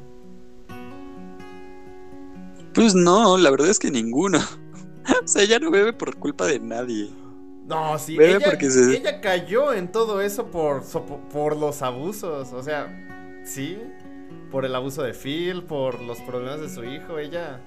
[2.72, 4.38] Pues no, la verdad es que ninguno.
[5.24, 7.11] o sea, ella no bebe por culpa de nadie.
[7.66, 10.82] No, sí, ella, porque ella cayó en todo eso por,
[11.32, 12.53] por los abusos.
[12.53, 12.88] O sea,
[13.45, 13.78] sí,
[14.51, 17.18] por el abuso de Phil, por los problemas de su hijo.
[17.18, 17.61] Ella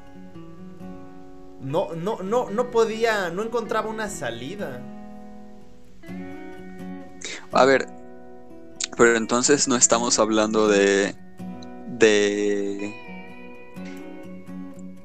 [1.61, 4.81] no, no, no, no podía, no encontraba una salida.
[7.53, 7.87] A ver,
[8.97, 11.15] pero entonces no estamos hablando de.
[11.87, 12.95] de.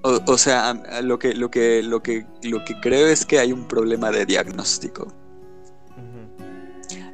[0.03, 3.69] O, sea, lo que, lo que, lo que, lo que creo es que hay un
[3.69, 5.13] problema de diagnóstico.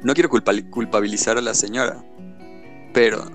[0.01, 2.05] No quiero culpabilizar a la señora,
[2.93, 3.25] pero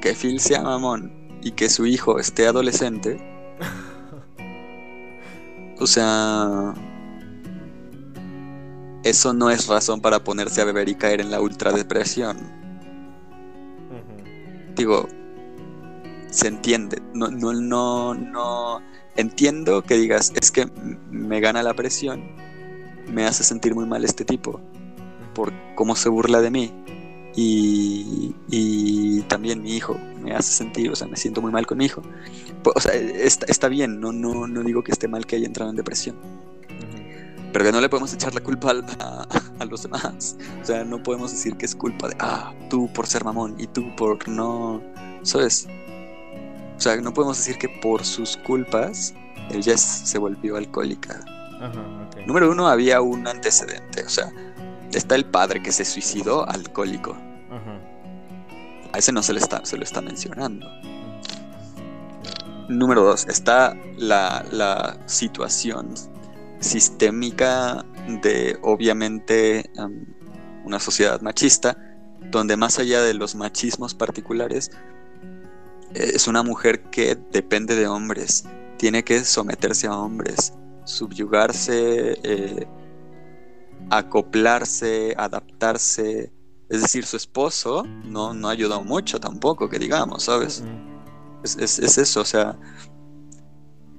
[0.00, 3.18] que Phil sea mamón y que su hijo esté adolescente.
[5.80, 6.72] o sea,
[9.02, 12.55] eso no es razón para ponerse a beber y caer en la ultradepresión
[14.76, 15.08] digo,
[16.30, 17.02] se entiende.
[17.14, 18.80] No, no, no, no.
[19.16, 20.68] Entiendo que digas, es que
[21.10, 22.22] me gana la presión,
[23.12, 24.60] me hace sentir muy mal este tipo,
[25.34, 26.72] por cómo se burla de mí.
[27.34, 31.78] Y, y también mi hijo me hace sentir, o sea, me siento muy mal con
[31.78, 32.02] mi hijo.
[32.74, 35.70] O sea, está, está bien, no, no, no digo que esté mal que haya entrado
[35.70, 36.16] en depresión
[37.52, 38.70] pero que no le podemos echar la culpa
[39.00, 39.26] a,
[39.58, 40.36] a, los demás.
[40.62, 43.66] O sea, no podemos decir que es culpa de, ah, tú por ser mamón y
[43.66, 44.82] tú por no,
[45.22, 45.66] ¿sabes?
[46.76, 49.14] O sea, no podemos decir que por sus culpas
[49.50, 51.20] el Jess se volvió alcohólica.
[52.26, 54.30] Número uno, había un antecedente, o sea,
[54.92, 57.16] está el padre que se suicidó alcohólico.
[58.92, 60.66] A ese no se le está, se lo está mencionando.
[62.68, 65.94] Número dos, está la, la situación
[66.60, 67.84] sistémica
[68.22, 69.70] de obviamente
[70.64, 71.76] una sociedad machista,
[72.30, 74.70] donde más allá de los machismos particulares,
[75.94, 78.44] es una mujer que depende de hombres,
[78.76, 80.52] tiene que someterse a hombres,
[80.84, 82.66] subyugarse, eh,
[83.90, 86.32] acoplarse, adaptarse
[86.68, 90.64] Es decir, su esposo no, no ha ayudado mucho tampoco, que digamos, ¿sabes?
[91.44, 92.58] es, es, eso, o sea,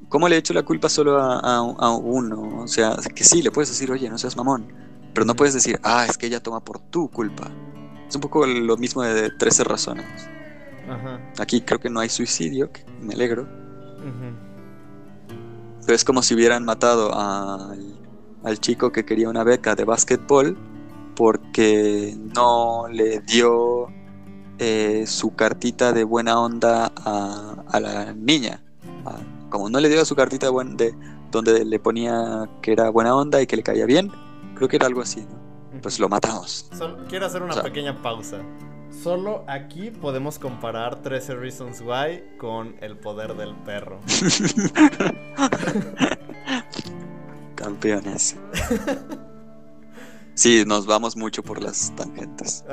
[0.09, 2.61] ¿cómo le he hecho la culpa solo a, a, uno?
[2.63, 4.71] O sea, que sí, le puedes decir, oye, no seas mamón,
[5.13, 7.49] pero no puedes decir, ah, es que ella toma por tu culpa.
[8.07, 10.05] Es un poco lo mismo de 13 razones.
[11.39, 12.69] Aquí creo que no hay suicidio,
[13.01, 13.47] me alegro.
[15.85, 20.57] Pero es como si hubieran matado al, chico que quería una beca de básquetbol
[21.15, 23.87] porque no le dio
[24.59, 28.63] eh, su cartita de buena onda a, la niña.
[29.49, 30.95] Como no le dio su cartita de, de
[31.31, 34.11] donde le ponía que era buena onda y que le caía bien,
[34.55, 35.25] creo que era algo así,
[35.81, 36.69] Pues lo matamos.
[37.09, 38.37] quiero hacer una pequeña pausa.
[39.03, 43.99] Solo aquí podemos comparar 13 Reasons Why con el poder del perro.
[47.55, 48.35] Campeones.
[50.33, 52.63] Sí, nos vamos mucho por las tangentes.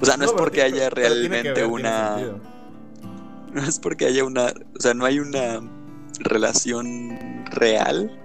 [0.00, 2.18] O sea, no, es porque haya realmente una.
[3.62, 4.52] No es porque haya una.
[4.76, 5.60] O sea, no hay una
[6.20, 8.20] relación real.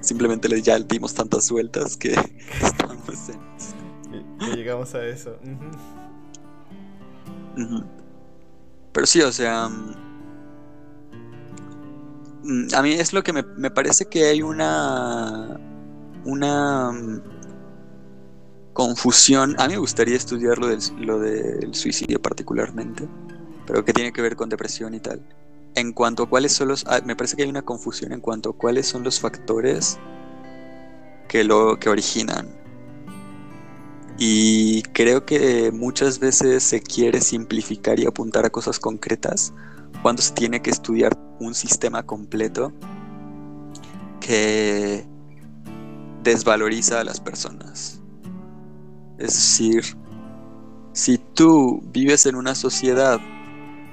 [0.00, 2.10] Simplemente le ya dimos tantas vueltas que
[2.62, 4.38] estamos en.
[4.38, 5.36] Que, llegamos a eso.
[8.92, 9.68] Pero sí, o sea.
[12.42, 15.58] Mm, a mí es lo que me, me parece que hay una.
[16.24, 17.22] Una mm,
[18.74, 19.56] confusión.
[19.58, 23.08] A mí me gustaría estudiar lo del, lo del suicidio particularmente,
[23.68, 25.20] pero que tiene que ver con depresión y tal.
[25.76, 26.84] En cuanto a cuáles son los...
[26.88, 29.98] Ah, me parece que hay una confusión en cuanto a cuáles son los factores
[31.28, 32.58] que lo que originan
[34.18, 39.52] y creo que muchas veces se quiere simplificar y apuntar a cosas concretas
[40.02, 42.72] cuando se tiene que estudiar un sistema completo
[44.20, 45.06] que
[46.24, 48.02] desvaloriza a las personas.
[49.18, 49.84] Es decir,
[50.92, 53.20] si tú vives en una sociedad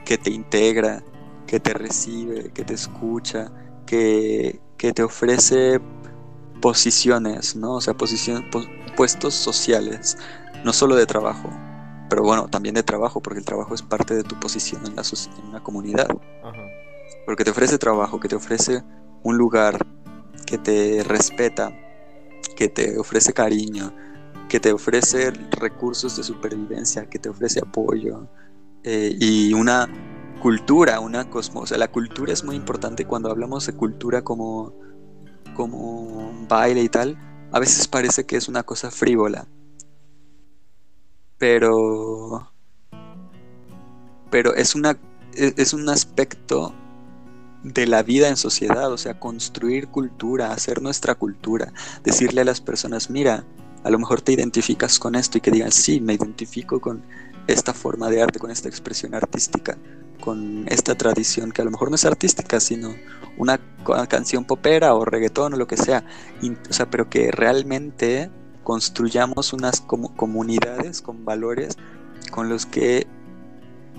[0.06, 1.03] que te integra,
[1.47, 3.51] que te recibe, que te escucha,
[3.86, 5.82] que, te ofrece
[6.62, 7.74] posiciones, ¿no?
[7.74, 8.43] O sea, posiciones
[8.95, 10.18] puestos sociales,
[10.64, 11.49] no solo de trabajo,
[12.08, 15.01] pero bueno, también de trabajo, porque el trabajo es parte de tu posición en, la
[15.01, 16.08] en una comunidad.
[17.26, 18.84] Porque te ofrece trabajo, que te ofrece
[19.24, 19.84] un lugar,
[20.45, 21.76] que te respeta,
[22.56, 23.91] que te ofrece cariño,
[24.47, 28.28] que te ofrece recursos de supervivencia, que te ofrece apoyo
[28.86, 29.90] eh, y una
[30.42, 31.64] cultura, una cosmos.
[31.64, 34.74] O sea, la cultura es muy importante cuando hablamos de cultura como,
[35.56, 37.18] como baile y tal
[37.56, 39.48] a veces parece que es una cosa frívola.
[41.38, 42.52] Pero.
[44.30, 44.98] Pero es una.
[45.34, 46.74] E, es un aspecto
[47.64, 51.72] de la vida en sociedad, o sea, construir cultura, hacer nuestra cultura,
[52.04, 53.46] decirle a las personas, mira,
[53.86, 57.04] a lo mejor te identificas con esto y que digan, sí, me identifico con
[57.48, 59.78] esta forma de arte, con esta expresión artística,
[60.22, 62.96] con esta tradición que a lo mejor no es artística, sino
[63.38, 63.60] una
[64.10, 66.06] canción popera o reggaetón o lo que sea,
[66.70, 68.32] o sea pero que realmente
[68.64, 71.78] construyamos unas comunidades con valores
[72.32, 73.06] con los que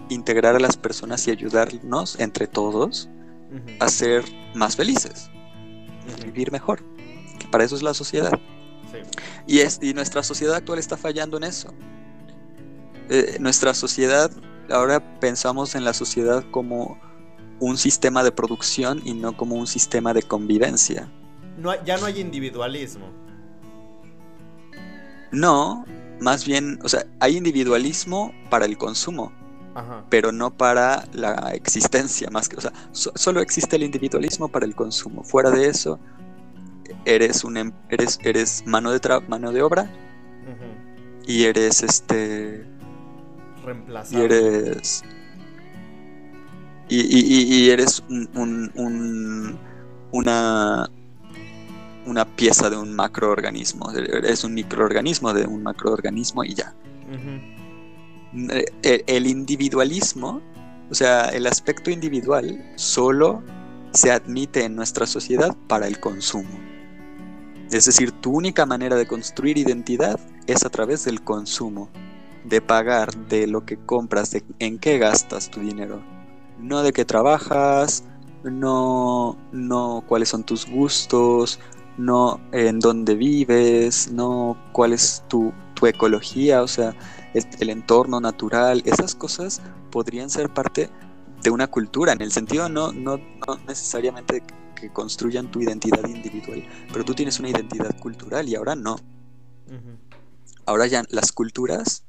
[0.08, 3.08] integrar a las personas y ayudarnos entre todos
[3.80, 4.24] a ser
[4.54, 5.30] más felices,
[6.20, 6.82] a vivir mejor.
[7.38, 8.32] Que para eso es la sociedad.
[9.46, 11.72] Y, es, y nuestra sociedad actual está fallando en eso.
[13.08, 14.30] Eh, nuestra sociedad,
[14.70, 16.98] ahora pensamos en la sociedad como
[17.60, 21.10] un sistema de producción y no como un sistema de convivencia.
[21.58, 23.06] No ya no hay individualismo.
[25.32, 25.84] No,
[26.20, 29.32] más bien, o sea, hay individualismo para el consumo,
[30.08, 34.74] pero no para la existencia, más que, o sea, solo existe el individualismo para el
[34.74, 35.22] consumo.
[35.24, 35.98] Fuera de eso,
[37.04, 39.90] eres un em, eres eres mano de mano de obra
[41.26, 42.66] y eres este
[43.66, 44.18] reemplazable.
[44.18, 45.04] Y eres
[46.88, 49.58] y, eres un,
[50.12, 50.90] una,
[52.06, 53.90] una pieza de un macroorganismo.
[53.92, 56.74] Eres un microorganismo de un macroorganismo y ya.
[58.82, 60.40] Eh, el, individualismo,
[60.90, 63.42] o sea, el aspecto individual, solo
[63.92, 66.60] se admite en nuestra sociedad para el consumo.
[67.70, 71.88] Es decir, tu única manera de construir identidad es a través del consumo,
[72.48, 76.02] de pagar, de lo que compras, de en qué gastas tu dinero.
[76.58, 78.04] No de qué trabajas,
[78.44, 81.58] no, no cuáles son tus gustos,
[81.98, 86.94] no en dónde vives, no cuál es tu, tu ecología, o sea,
[87.34, 90.90] el, entorno natural, esas cosas podrían ser parte
[91.42, 94.42] de una cultura, en el sentido no, no, no necesariamente
[94.74, 98.96] que construyan tu identidad individual, pero tú tienes una identidad cultural y ahora no.
[100.64, 102.05] ahora ya las culturas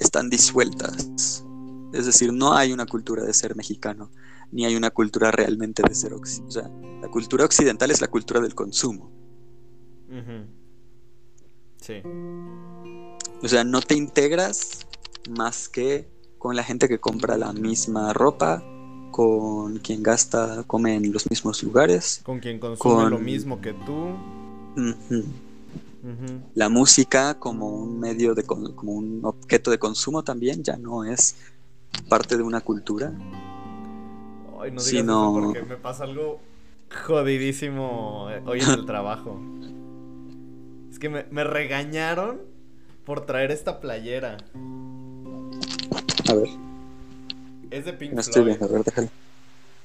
[0.00, 1.44] están disueltas.
[1.92, 4.10] Es decir, no hay una cultura de ser mexicano,
[4.52, 6.48] ni hay una cultura realmente de ser occidental.
[6.48, 6.70] O sea,
[7.02, 9.10] la cultura occidental es la cultura del consumo.
[11.80, 12.02] Sí.
[13.42, 14.86] O sea, no te integras
[15.30, 18.62] más que con la gente que compra la misma ropa,
[19.10, 22.20] con quien gasta, come en los mismos lugares.
[22.22, 24.14] Con quien consume lo mismo que tú.
[26.54, 31.36] La música como un medio de como un objeto de consumo también ya no es
[32.08, 33.12] parte de una cultura.
[34.60, 35.38] Ay, no digas sino...
[35.38, 36.40] eso porque me pasa algo
[37.06, 39.40] jodidísimo eh, hoy en el trabajo.
[40.90, 42.40] Es que me, me regañaron
[43.04, 44.38] por traer esta playera.
[46.28, 46.48] A ver.
[47.70, 49.08] Es de Pink no estoy viendo, a ver, déjalo.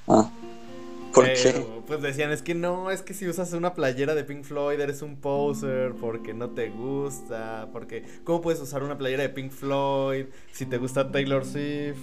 [0.07, 0.30] Ah.
[1.16, 1.66] ¿Por qué?
[1.88, 5.01] Pues decían, es que no, es que si usas una playera de Pink Floyd eres
[5.01, 10.26] un poser porque no te gusta, porque ¿cómo puedes usar una playera de Pink Floyd
[10.51, 11.99] si te gusta Taylor Swift?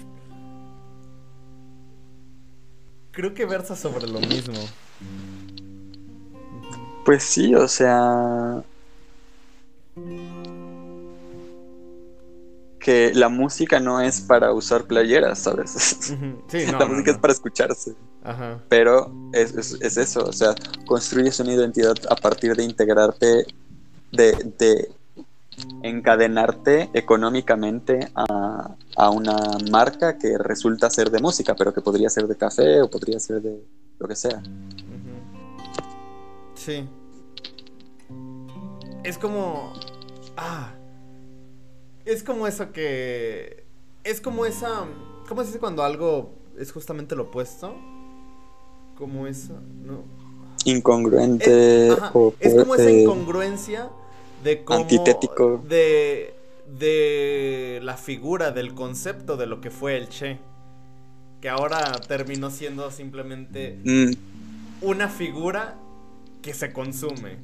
[3.10, 4.58] Creo que versa sobre lo mismo.
[7.04, 8.64] Pues sí, o sea,
[12.82, 15.70] que la música no es para usar playeras, ¿sabes?
[16.48, 17.94] Sí, la música es para escucharse.
[18.24, 18.60] Ajá.
[18.68, 20.54] Pero es, eso, o sea,
[20.84, 23.46] construyes una identidad a partir de integrarte,
[24.10, 24.90] de, de
[25.82, 29.36] encadenarte económicamente a, a, una
[29.70, 33.42] marca que resulta ser de música, pero que podría ser de café o podría ser
[33.42, 33.62] de
[33.98, 34.42] lo que sea.
[36.54, 36.88] Sí.
[39.04, 39.72] Es como...
[40.36, 40.72] Ah,
[42.04, 43.64] es como eso que.
[44.04, 44.86] Es como esa.
[45.28, 47.74] ¿Cómo se dice cuando algo es justamente lo opuesto?
[48.96, 49.54] Como esa.
[49.84, 50.04] ¿No?
[50.64, 51.88] Incongruente.
[51.88, 53.90] Es, o es como esa incongruencia
[54.42, 54.80] de cómo.
[54.80, 55.62] Antitético.
[55.68, 56.34] De.
[56.78, 60.38] De la figura, del concepto de lo que fue el Che.
[61.40, 63.78] Que ahora terminó siendo simplemente.
[63.84, 64.12] Mm.
[64.80, 65.76] Una figura
[66.40, 67.36] que se consume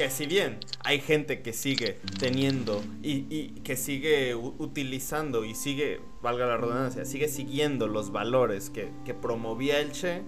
[0.00, 6.46] que si bien hay gente que sigue teniendo y, que sigue utilizando y sigue, valga
[6.46, 8.90] la redundancia, sigue siguiendo los valores que,
[9.20, 10.22] promovía el Che,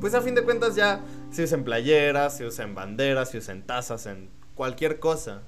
[0.00, 3.36] pues a fin de cuentas ya se usa en playeras, se usa en banderas, se
[3.36, 5.42] usa en tazas, en cualquier cosa.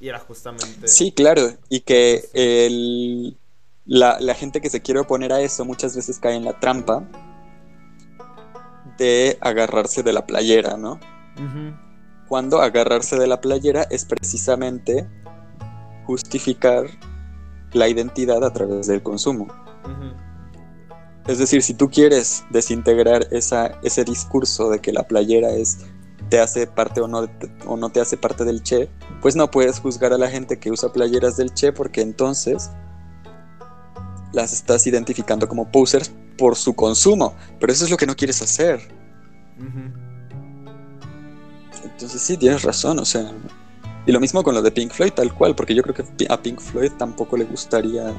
[0.00, 0.88] Y era justamente...
[0.88, 3.36] Sí, claro, y que el,
[3.86, 7.06] la, la gente que se quiere oponer a eso muchas veces cae en la trampa
[8.98, 10.98] de agarrarse de la playera, ¿no?
[12.28, 15.08] Cuando agarrarse de la playera es precisamente
[16.04, 16.86] justificar
[17.72, 19.48] la identidad a través del consumo.
[21.26, 25.78] Es decir, si tú quieres desintegrar esa, ese discurso de que la playera es
[26.28, 27.28] te hace parte o no,
[27.66, 28.88] o no te hace parte del Che,
[29.22, 32.70] pues no puedes juzgar a la gente que usa playeras del Che porque entonces
[34.32, 37.34] las estás identificando como posers por su consumo.
[37.58, 38.80] Pero eso es lo que no quieres hacer.
[41.98, 43.32] Entonces sí, tienes razón, o sea.
[44.06, 46.40] Y lo mismo con lo de Pink Floyd, tal cual, porque yo creo que a
[46.40, 48.14] Pink Floyd tampoco le gustaría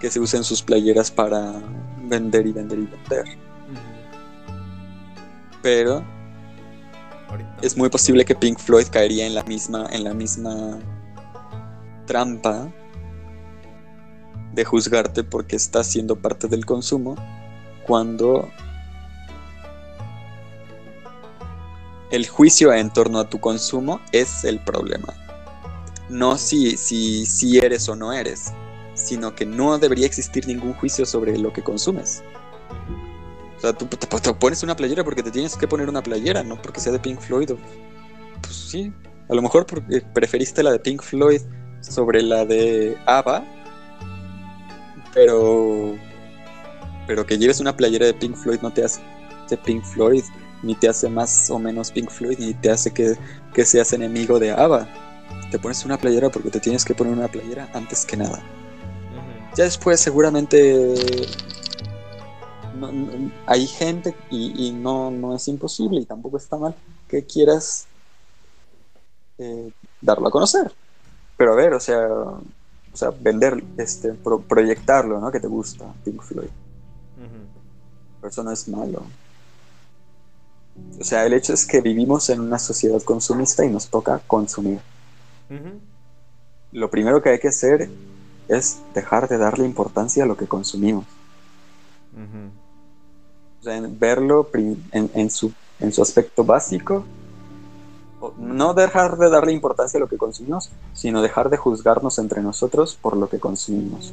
[0.00, 1.52] que se usen sus playeras para
[2.02, 3.24] vender y vender y vender.
[5.62, 6.02] Pero
[7.60, 10.78] es muy posible que Pink Floyd caería en la misma, en la misma
[12.06, 12.72] trampa
[14.54, 17.16] de juzgarte porque estás siendo parte del consumo
[17.86, 18.48] cuando
[22.12, 25.14] el juicio en torno a tu consumo es el problema.
[26.10, 28.52] No si, si, si eres o no eres,
[28.94, 32.22] sino que no debería existir ningún juicio sobre lo que consumes.
[33.56, 36.60] O sea, tú te, pones una playera porque te tienes que poner una playera, no
[36.60, 37.50] porque sea de Pink Floyd.
[38.42, 38.92] pues sí,
[39.30, 41.40] a lo mejor porque preferiste la de Pink Floyd
[41.80, 43.42] sobre la de ABBA,
[45.14, 45.96] pero
[47.06, 49.00] pero que lleves una playera de Pink Floyd no te hace
[49.48, 50.24] de Pink Floyd
[50.62, 53.16] ni te hace más o menos Pink Floyd, ni te hace que,
[53.64, 54.88] seas enemigo de ABBA.
[55.50, 58.42] Te pones una playera porque te tienes que poner una playera antes que nada.
[59.54, 60.94] Ya después seguramente
[63.46, 66.74] hay gente y, no, no, es imposible y tampoco está mal
[67.06, 67.86] que quieras
[69.38, 70.72] eh, darlo a conocer.
[71.36, 74.12] Pero a ver, o sea, o sea vender, este,
[74.48, 75.30] proyectarlo, ¿no?
[75.30, 76.48] Que te gusta Pink Floyd.
[78.20, 79.02] Pero eso no es malo.
[81.00, 84.80] O sea, el hecho es que vivimos en una sociedad consumista y nos toca consumir.
[86.72, 87.90] Lo primero que hay que hacer
[88.48, 91.04] es dejar de darle importancia a lo que consumimos.
[93.60, 97.04] O sea, verlo en, su, en su aspecto básico,
[98.38, 102.98] no dejar de darle importancia a lo que consumimos, sino dejar de juzgarnos entre nosotros
[103.00, 104.12] por lo que consumimos.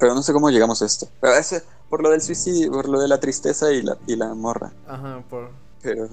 [0.00, 1.08] Pero no sé cómo llegamos a esto.
[1.20, 4.34] Pero ese, por lo del suicidio, por lo de la tristeza y la, y la
[4.34, 4.72] morra.
[4.86, 5.50] Ajá, por...
[5.82, 6.08] Pero...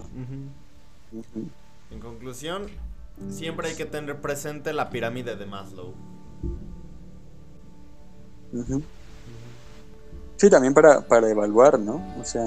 [1.91, 2.67] En conclusión,
[3.29, 5.93] siempre hay que tener presente la pirámide de Maslow.
[10.37, 12.01] Sí, también para, para evaluar, ¿no?
[12.19, 12.43] O sea,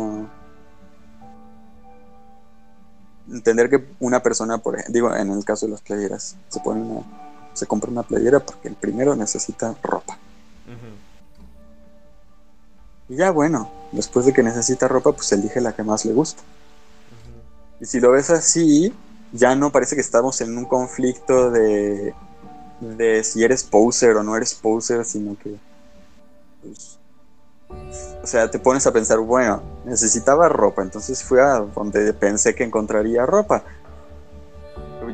[3.30, 6.82] entender que una persona, por ejemplo, digo, en el caso de las playeras, se pone
[6.82, 7.02] una,
[7.54, 10.18] se compra una playera porque el primero necesita ropa.
[10.66, 10.97] Ujú.
[13.08, 16.42] Y ya bueno, después de que necesita ropa, pues elige la que más le gusta.
[17.80, 18.92] Y si lo ves así,
[19.32, 22.14] ya no parece que estamos en un conflicto de,
[22.80, 25.54] de si eres poser o no eres poser, sino que,
[26.62, 26.98] pues,
[28.22, 32.64] o sea, te pones a pensar, bueno, necesitaba ropa, entonces fui a donde pensé que
[32.64, 33.62] encontraría ropa.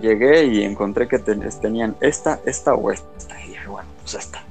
[0.01, 3.41] Llegué y encontré que ten- tenían esta, esta o esta.
[3.45, 4.43] Y dije, bueno, pues esta.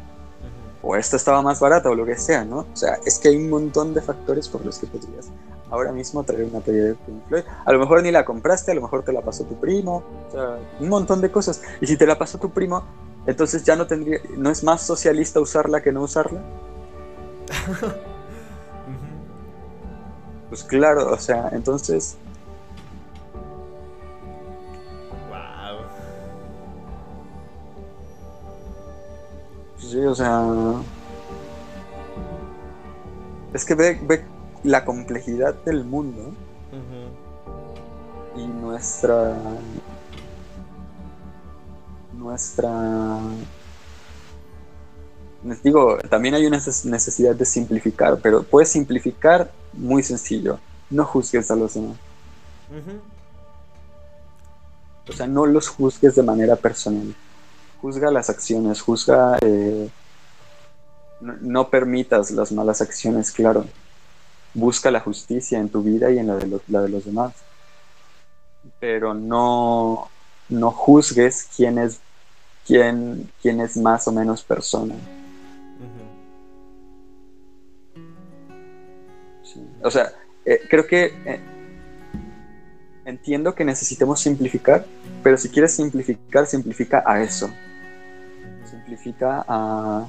[0.84, 2.60] O esta estaba más barata o lo que sea, ¿no?
[2.60, 5.32] O sea, es que hay un montón de factores por los que podrías
[5.74, 7.44] ahora mismo traer una playera de Pink Floyd.
[7.66, 10.32] A lo mejor ni la compraste, a lo mejor te la pasó tu primo, o
[10.32, 11.64] sea, un montón de cosas.
[11.82, 12.84] Y si te la pasó tu primo,
[13.26, 16.42] entonces ya no tendría, no es más socialista usarla que no usarla.
[20.50, 22.16] Pues claro, o sea, entonces,
[29.94, 30.44] sí, o sea,
[33.54, 34.26] es que ve, ve
[34.64, 36.32] la complejidad del mundo
[38.36, 39.36] y nuestra
[42.14, 43.20] nuestra
[45.44, 50.58] les digo también hay una neces- necesidad de simplificar pero puedes simplificar muy sencillo
[50.90, 51.98] no juzgues a los demás.
[55.08, 57.14] O sea no los juzgues de manera personal
[57.84, 59.90] juzga las acciones juzga eh,
[61.20, 63.66] no, no permitas las malas acciones claro
[64.54, 67.34] busca la justicia en tu vida y en la de, lo- la de los demás
[68.80, 70.10] pero no,
[70.48, 72.00] no juzgues quién es,
[72.66, 74.96] quién, quién es más o menos persona.
[79.44, 79.60] Sí.
[79.84, 80.14] O sea,
[80.46, 81.40] eh, creo que eh,
[83.06, 84.86] entiendo que necesitemos simplificar,
[85.22, 87.50] pero si quieres simplificar, simplifica a eso.
[88.94, 90.08] Simplifica a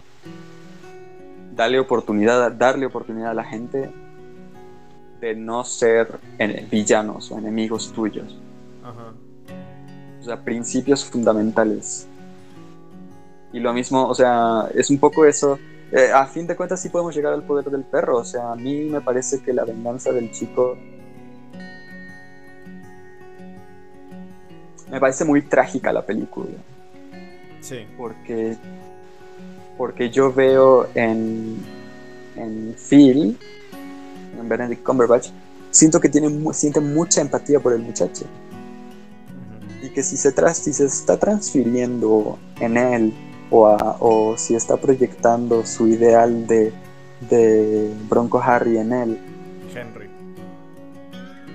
[1.54, 3.90] darle oportunidad, darle oportunidad a la gente
[5.20, 6.18] de no ser
[6.70, 8.38] villanos o enemigos tuyos.
[8.82, 9.14] Ajá.
[10.20, 12.06] O sea, principios fundamentales.
[13.54, 15.58] Y lo mismo, o sea, es un poco eso.
[15.90, 18.18] eh, a fin de cuentas sí podemos llegar al poder del perro.
[18.18, 20.76] O sea, a mí me parece que la venganza del chico...
[24.90, 26.50] Me parece muy trágica la película.
[27.64, 27.86] Sí.
[27.96, 28.56] Porque,
[29.78, 31.56] porque yo veo en,
[32.36, 33.38] en Phil,
[34.38, 35.28] en Benedict Cumberbatch,
[35.70, 38.26] siento que tiene, siente mucha empatía por el muchacho.
[39.82, 43.12] Y que si se, tras, si se está transfiriendo en él
[43.50, 46.70] o, a- o si está proyectando su ideal de,
[47.30, 49.18] de Bronco Harry en él,
[49.74, 50.08] Henry.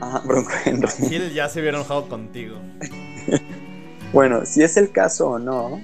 [0.01, 0.87] ajá, Bronco Henry.
[1.07, 2.55] Gil ya se hubiera enojado contigo.
[4.11, 5.79] Bueno, si es el caso o no,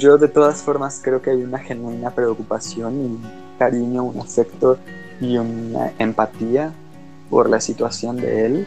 [0.00, 3.22] yo de todas formas creo que hay una genuina preocupación un
[3.58, 4.78] cariño, un afecto
[5.20, 6.72] y una empatía
[7.28, 8.66] por la situación de él.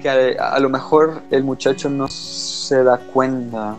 [0.00, 0.08] Que
[0.38, 3.76] a lo mejor el muchacho no se da cuenta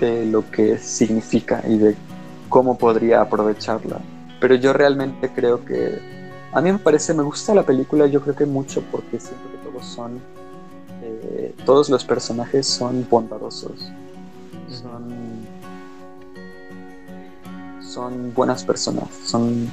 [0.00, 1.94] de lo que significa y de
[2.48, 4.00] cómo podría aprovecharla.
[4.40, 6.00] Pero yo realmente creo que
[6.52, 9.70] a mí me parece, me gusta la película, yo creo que mucho porque siento que
[9.70, 10.20] todos son,
[11.02, 13.90] eh, todos los personajes son bondadosos,
[14.68, 15.46] son,
[17.80, 19.70] son buenas personas, son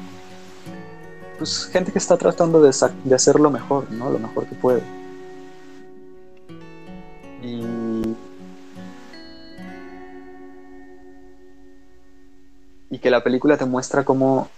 [1.38, 4.10] pues gente que está tratando de, hacer lo mejor, ¿no?
[4.10, 4.82] Lo mejor que puede.
[7.44, 8.16] Y
[12.90, 14.50] y que la película te muestra cómo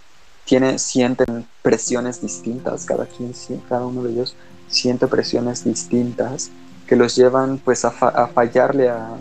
[0.44, 3.32] tiene, sienten presiones distintas, cada quien,
[3.68, 4.36] cada uno de ellos
[4.70, 6.50] siente presiones distintas
[6.86, 9.16] que los llevan pues a, fa- a fallarle a,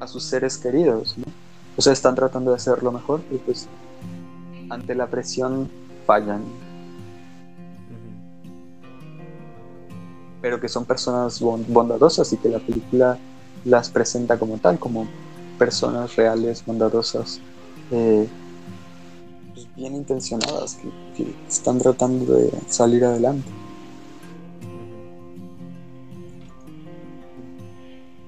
[0.00, 1.24] a sus seres queridos, ¿no?
[1.76, 3.68] O sea, están tratando de hacer lo mejor y pues
[4.70, 5.68] ante la presión
[6.06, 6.42] fallan,
[10.40, 13.18] pero que son personas bon- bondadosas y que la película
[13.64, 15.06] las presenta como tal, como
[15.58, 17.40] personas reales, bondadosas,
[17.90, 18.26] eh,
[19.52, 20.78] pues, bien intencionadas,
[21.16, 23.50] que, están tratando de salir adelante.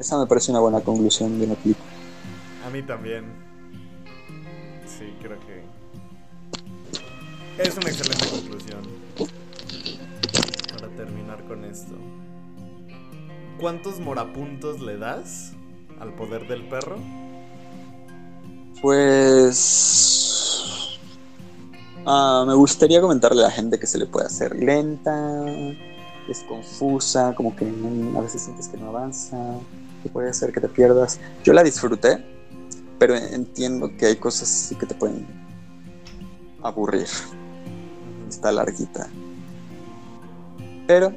[0.02, 1.86] Esa me parece una buena conclusión de una película.
[2.66, 3.24] A mí también.
[4.84, 5.62] Sí, creo que
[7.62, 8.80] es una excelente conclusión.
[10.74, 11.94] Para terminar con esto.
[13.60, 15.52] ¿Cuántos morapuntos le das
[16.00, 16.96] al poder del perro?
[18.80, 20.98] Pues...
[22.06, 25.46] Ah, me gustaría comentarle a la gente que se le puede hacer lenta,
[26.28, 27.72] es confusa, como que
[28.16, 29.60] a veces sientes que no avanza,
[30.02, 31.20] que puede hacer que te pierdas.
[31.44, 32.24] Yo la disfruté,
[32.98, 35.26] pero entiendo que hay cosas que te pueden
[36.62, 37.06] aburrir.
[38.28, 39.08] Está larguita.
[40.86, 41.12] Pero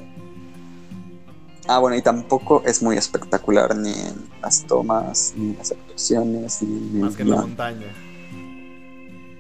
[1.68, 6.62] Ah, bueno, y tampoco es muy espectacular ni en las tomas, ni en las actuaciones,
[6.62, 7.88] ni Más que en la montaña.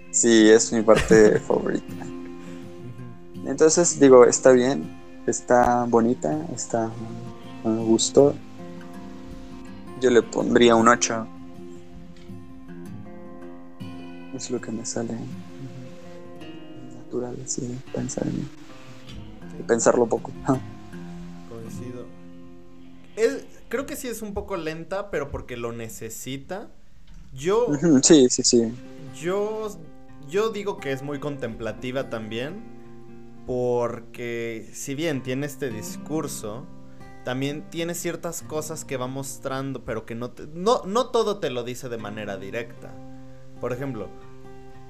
[0.09, 1.93] Sí, es mi parte favorita.
[3.45, 4.89] Entonces, digo, está bien,
[5.27, 6.89] está bonita, está.
[7.63, 8.33] Me gustó.
[10.05, 11.27] Yo le pondría un 8.
[14.35, 15.17] Es lo que me sale
[16.95, 18.47] natural, así, pensar en.
[19.65, 20.31] Pensarlo poco.
[23.67, 26.69] creo que sí es un poco lenta, pero porque lo necesita.
[27.33, 27.69] Yo.
[28.03, 28.71] Sí, sí, sí.
[29.19, 29.75] Yo.
[30.29, 32.61] Yo digo que es muy contemplativa también.
[33.47, 36.67] Porque si bien tiene este discurso,
[37.25, 41.63] también tiene ciertas cosas que va mostrando, pero que no, no, no todo te lo
[41.63, 42.93] dice de manera directa.
[43.59, 44.07] Por ejemplo,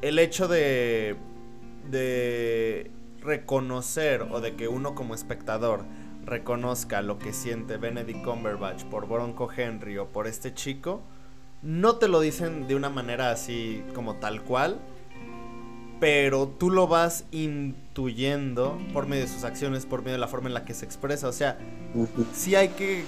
[0.01, 1.15] el hecho de,
[1.89, 5.85] de reconocer o de que uno como espectador
[6.25, 11.03] reconozca lo que siente Benedict Cumberbatch por Bronco Henry o por este chico,
[11.61, 14.81] no te lo dicen de una manera así como tal cual,
[15.99, 20.47] pero tú lo vas intuyendo por medio de sus acciones, por medio de la forma
[20.47, 21.27] en la que se expresa.
[21.27, 21.57] O sea,
[22.33, 23.03] sí hay que.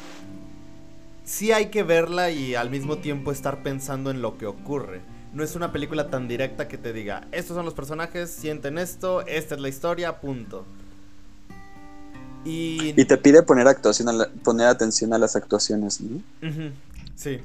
[1.23, 5.01] Sí hay que verla y al mismo tiempo estar pensando en lo que ocurre.
[5.33, 9.25] No es una película tan directa que te diga, estos son los personajes, sienten esto,
[9.27, 10.65] esta es la historia, punto.
[12.45, 14.07] Y, te pide poner, actuación
[14.41, 16.21] poner atención a las actuaciones, ¿no?
[17.15, 17.39] Sí,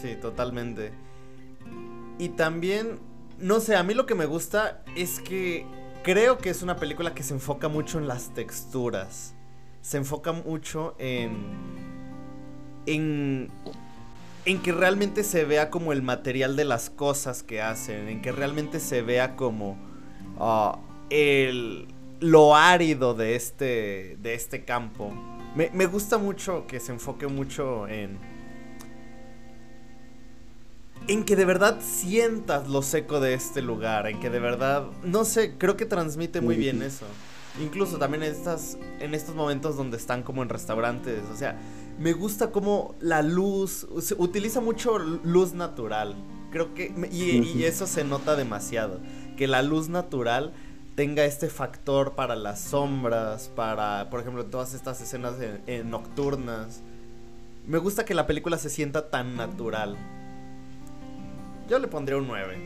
[0.00, 0.90] sí, totalmente.
[2.18, 2.98] Y también,
[3.40, 5.66] no sé, a mí lo que me gusta es que
[6.02, 9.34] creo que es una película que se enfoca mucho en las texturas.
[9.82, 11.80] Se enfoca mucho en...
[12.86, 13.50] En,
[14.44, 18.32] en que realmente se vea como el material de las cosas que hacen, en que
[18.32, 19.76] realmente se vea como
[20.38, 20.78] ah,
[21.10, 21.88] el,
[22.20, 25.12] lo árido de este, de este campo.
[25.54, 28.18] Me, me, gusta mucho que se enfoque mucho en...
[31.08, 35.24] En que de verdad sientas lo seco de este lugar, en que de verdad, no
[35.24, 37.06] sé, creo que transmite muy bien eso.
[37.60, 41.58] Incluso también en, estas, en estos momentos donde están como en restaurantes, o sea,
[41.98, 46.14] me gusta como la luz, se utiliza mucho luz natural.
[46.52, 49.00] Creo que, y, y eso se nota demasiado,
[49.36, 50.52] que la luz natural
[50.94, 55.34] tenga este factor para las sombras, para, por ejemplo, todas estas escenas
[55.84, 56.82] nocturnas.
[57.66, 59.96] Me gusta que la película se sienta tan natural.
[61.70, 62.58] Yo le pondría un 9.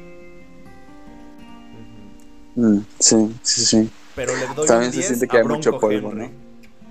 [2.55, 3.90] Mm, sí, sí, sí.
[4.16, 6.30] Pero le doy También un 10 se siente que hay mucho polvo, ¿no?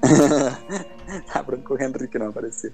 [1.34, 2.70] a Bronco Henry que no apareció.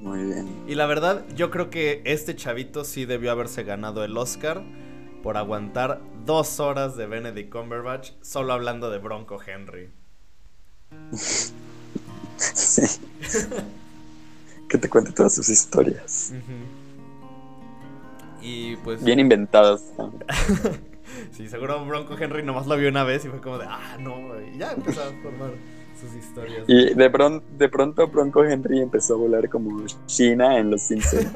[0.00, 0.48] Muy bien.
[0.66, 4.64] Y la verdad, yo creo que este chavito sí debió haberse ganado el Oscar
[5.22, 9.90] por aguantar dos horas de Benedict Cumberbatch solo hablando de Bronco Henry.
[12.38, 12.82] Sí.
[14.68, 16.32] que te cuente todas sus historias.
[18.46, 19.02] Y pues.
[19.02, 19.92] Bien inventadas.
[21.32, 24.40] sí, seguro Bronco Henry nomás lo vio una vez y fue como de, ah, no,
[24.40, 25.50] y ya empezó a formar
[26.00, 26.64] sus historias.
[26.68, 31.26] Y de, pronto, de pronto Bronco Henry empezó a volar como China en Los Simpsons.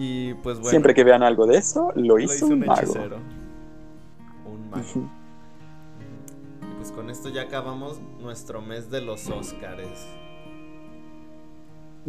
[0.00, 0.70] Y pues bueno.
[0.70, 2.94] Siempre que vean algo de eso, lo hizo, un, mago.
[4.44, 5.10] Un mago.
[6.62, 10.06] y pues con esto ya acabamos nuestro mes de los Óscares.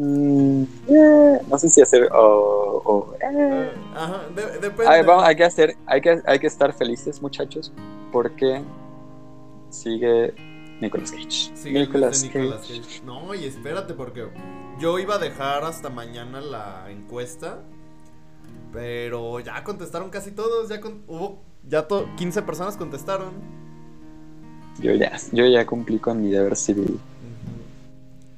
[0.01, 3.71] Mm, eh, no sé si hacer o, eh.
[3.93, 5.11] Ajá, depende.
[5.21, 7.73] hay que hacer, hay que, hay que estar felices, muchachos,
[8.13, 8.61] porque
[9.69, 10.33] sigue
[10.79, 11.51] Nicolas Cage.
[11.53, 13.01] Sigue Nicolas, Cage.
[13.03, 14.29] No, y espérate, porque
[14.79, 17.59] yo iba a dejar hasta mañana la encuesta
[18.71, 23.33] pero ya contestaron casi todos, ya hubo ya 15 personas contestaron.
[24.79, 26.99] Yo ya, yo ya cumplí con mi deber civil.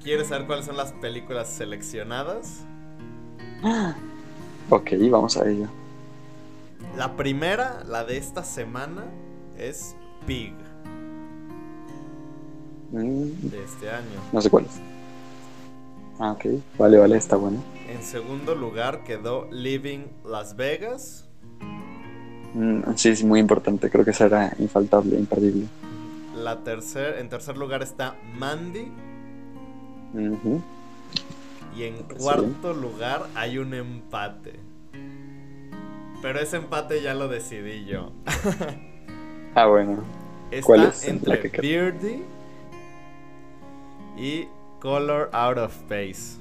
[0.04, 2.66] ¿Quieres saber cuáles son las películas seleccionadas?
[4.70, 5.68] Ok, vamos a ello.
[6.96, 9.04] La primera, la de esta semana,
[9.58, 9.96] es
[10.26, 10.54] Pig,
[12.94, 14.20] Mm, de este año.
[14.32, 14.80] no sé cuál es.
[16.20, 16.46] Ah, ok.
[16.78, 17.62] Vale, vale, está bueno.
[17.90, 21.28] En segundo lugar quedó Living Las Vegas.
[22.54, 23.90] Mm, sí, es muy importante.
[23.90, 25.68] Creo que será infaltable, imperdible.
[26.36, 28.90] La tercer, en tercer lugar está Mandy.
[30.14, 34.54] Y en cuarto lugar hay un empate.
[36.22, 38.12] Pero ese empate ya lo decidí yo.
[39.54, 40.02] Ah, bueno.
[40.50, 41.06] Está ¿Cuál es?
[41.06, 41.62] entre que.
[41.62, 42.24] Beardy
[44.18, 44.48] y
[44.80, 46.38] Color Out of Space.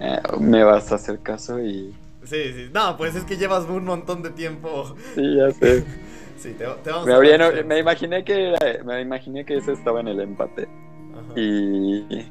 [0.00, 1.92] Eh, me vas a hacer caso y.
[2.22, 2.70] Sí, sí.
[2.72, 4.94] No, pues es que llevas un montón de tiempo.
[5.14, 5.84] Sí, ya sé.
[6.40, 9.58] Sí, te, te vamos Me, a habría- no- me imaginé que era- me imaginé que
[9.58, 10.68] ese estaba en el empate.
[11.12, 11.38] Ajá.
[11.38, 12.30] Y.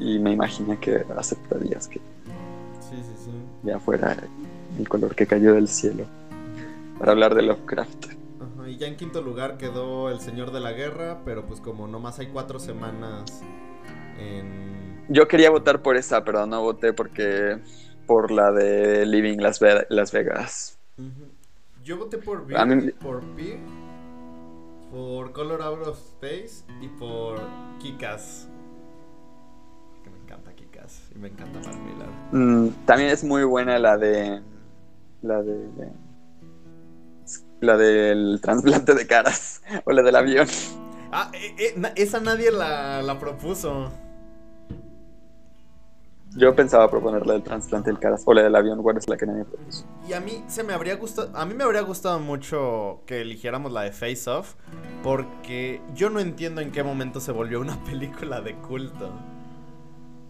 [0.00, 1.98] Y me imaginé que aceptarías que
[2.80, 3.30] Sí, sí, sí.
[3.62, 4.16] ya fuera
[4.78, 6.04] el color que cayó del cielo.
[6.98, 8.06] Para hablar de Lovecraft.
[8.06, 11.86] Ajá, y ya en quinto lugar quedó El Señor de la Guerra, pero pues como
[11.88, 13.42] nomás hay cuatro semanas
[14.18, 15.04] en...
[15.08, 17.58] Yo quería votar por esa, pero no voté porque.
[18.06, 20.78] Por la de Living Las, Ve- Las Vegas.
[21.82, 23.58] Yo voté por mí- Beard, por Pig,
[24.90, 27.40] por Color Out of Space y por
[27.80, 28.48] Kikas.
[31.14, 32.08] Y me encanta Mark Millar.
[32.32, 34.42] Mm, también es muy buena la de.
[35.22, 35.92] La de.
[37.60, 39.62] La del trasplante de caras.
[39.84, 40.46] O la del avión.
[41.12, 43.90] Ah, eh, eh, esa nadie la, la propuso.
[46.36, 48.22] Yo pensaba proponer la del trasplante de caras.
[48.26, 49.86] O la del avión, ¿cuál es la que nadie propuso?
[50.08, 53.70] Y a mí se me habría gustado, a mí me habría gustado mucho que eligiéramos
[53.70, 54.56] la de Face Off,
[55.04, 59.12] porque yo no entiendo en qué momento se volvió una película de culto.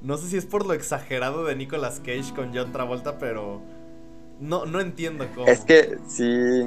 [0.04, 3.62] No sé si es por lo exagerado de Nicolas Cage con John Travolta, pero
[4.38, 5.46] no, no entiendo cómo.
[5.46, 6.62] Es que sí.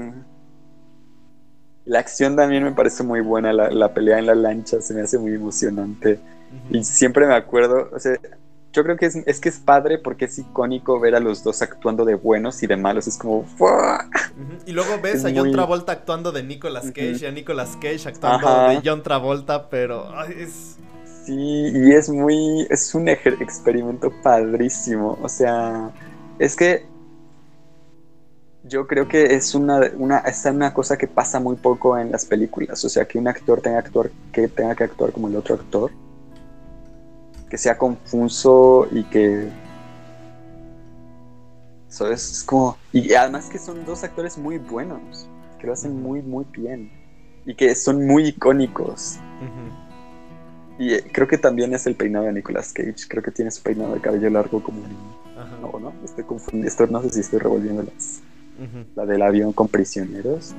[1.86, 3.54] La acción también me parece muy buena.
[3.54, 6.20] La, la pelea en la lancha se me hace muy emocionante.
[6.70, 7.90] Y siempre me acuerdo.
[7.94, 8.18] O sea,
[8.74, 11.62] yo creo que es, es que es padre porque es icónico ver a los dos
[11.62, 13.08] actuando de buenos y de malos.
[13.08, 13.46] Es como.
[14.66, 17.78] Y luego ves Es a John muy- Travolta actuando de Nicolas Cage y a Nicolas
[17.80, 18.70] Cage actuando Ajá.
[18.72, 20.78] de John Travolta, pero ay, es...
[21.28, 22.66] Sí, y es muy.
[22.70, 25.18] Es un experimento padrísimo.
[25.22, 25.92] O sea,
[26.40, 26.86] es que.
[28.64, 32.24] Yo creo que es una, una, es una cosa que pasa muy poco en las
[32.24, 32.84] películas.
[32.86, 35.92] O sea, que un actor tenga, actuar, que tenga que actuar como el otro actor.
[37.50, 39.50] Que sea confuso y que.
[41.90, 42.78] Eso es como.
[42.94, 45.28] Y además que son dos actores muy buenos.
[45.60, 46.90] Que lo hacen muy, muy bien.
[47.46, 49.20] Y que son muy icónicos.
[50.80, 52.96] Y eh, creo que también es el peinado de Nicolas Cage.
[53.08, 55.38] Creo que tiene su peinado de cabello largo como un...
[55.38, 55.58] Ajá.
[55.62, 56.68] No, no, estoy confundiendo.
[56.68, 58.20] Esto no sé si estoy revolviendo las...
[58.96, 60.54] La del avión con prisioneros.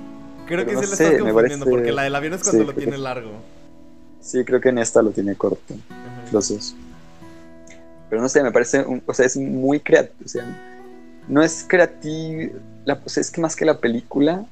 [0.47, 2.43] Creo que Pero no le sé, estás me confundiendo, parece- porque la del avión es
[2.43, 3.31] cuando Sí, lo tiene que- largo.
[4.21, 5.75] Sí, creo que en esta lo tiene corto,
[6.33, 6.75] los dos.
[8.11, 10.45] Pero no sé, me parece, un- o sea, es muy creativo, o sea,
[11.29, 12.53] no es creativo,
[12.85, 14.45] la, o sea, es que más que la película,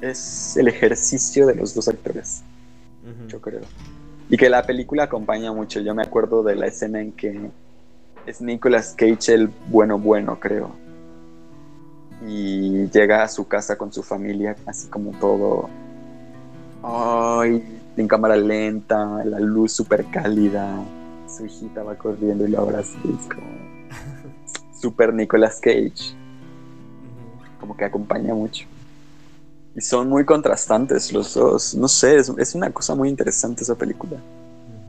[0.00, 2.42] es el ejercicio de los dos actores.
[3.28, 3.60] Yo creo.
[4.30, 5.80] Y que la película acompaña mucho.
[5.80, 7.50] Yo me acuerdo de la escena en que
[8.26, 10.70] es Nicolas Cage el bueno bueno, creo.
[12.28, 15.68] Y llega a su casa con su familia, así como todo.
[16.82, 20.80] Ay, en cámara lenta, la luz súper cálida.
[21.26, 22.98] Su hijita va corriendo y lo abraza.
[22.98, 23.50] Es como.
[24.80, 26.14] Super Nicolas Cage.
[27.58, 28.66] Como que acompaña mucho.
[29.76, 31.74] Y son muy contrastantes los dos.
[31.74, 34.16] No sé, es, es una cosa muy interesante esa película.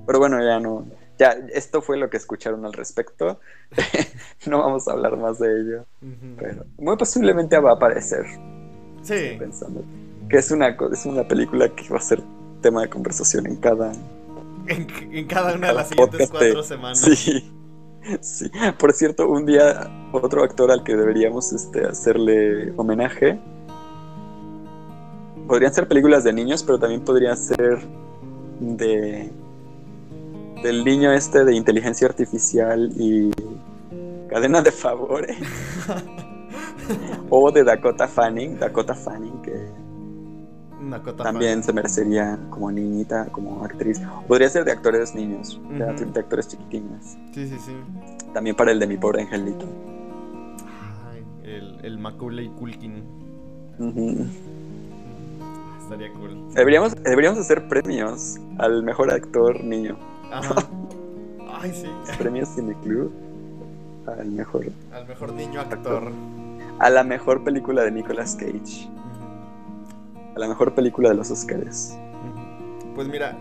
[0.06, 0.86] Pero bueno, ya no.
[1.20, 3.40] Ya, esto fue lo que escucharon al respecto.
[4.48, 5.86] no vamos a hablar más de ello.
[6.02, 6.36] Ujú.
[6.40, 8.26] Pero muy posiblemente va a aparecer.
[9.04, 9.36] Sí.
[9.38, 9.84] Pensando
[10.30, 12.22] que es una, es una película que va a ser
[12.62, 13.92] tema de conversación en cada.
[14.68, 17.00] En, en cada una de Cada las siguientes de- cuatro semanas.
[17.16, 17.52] Sí.
[18.22, 18.50] Sí.
[18.80, 23.40] Por cierto, un día otro actor al que deberíamos este, hacerle homenaje.
[25.52, 27.86] Podrían ser películas de niños, pero también podría ser
[28.62, 29.30] de
[30.64, 33.32] del niño este de inteligencia artificial y
[34.30, 35.36] cadena de favores.
[37.30, 39.52] o de Dakota Fanning, Dakota Fanning que
[40.90, 44.02] Dakota también se merecería como niñita, como actriz.
[44.30, 45.84] Podría ser de actores niños, de,
[46.18, 47.18] actores chiquitines.
[47.34, 47.76] Sí, sí, sí.
[48.34, 49.66] También para el de mi pobre angelito.
[51.12, 53.04] Ay, el, el Macaulay Culkin.
[53.80, 54.28] Ujú.
[55.92, 56.54] Estaría cool.
[56.54, 59.98] Deberíamos, deberíamos hacer premios al mejor actor niño.
[60.32, 60.56] Ajá.
[61.62, 61.88] Ay, sí.
[62.18, 63.12] Premios Cineclub.
[64.08, 66.12] al mejor, Al mejor niño actor.
[66.80, 68.88] a la mejor película de Nicolas Cage,
[70.36, 71.98] a la mejor película de los Oscars.
[72.96, 73.38] Pues mira,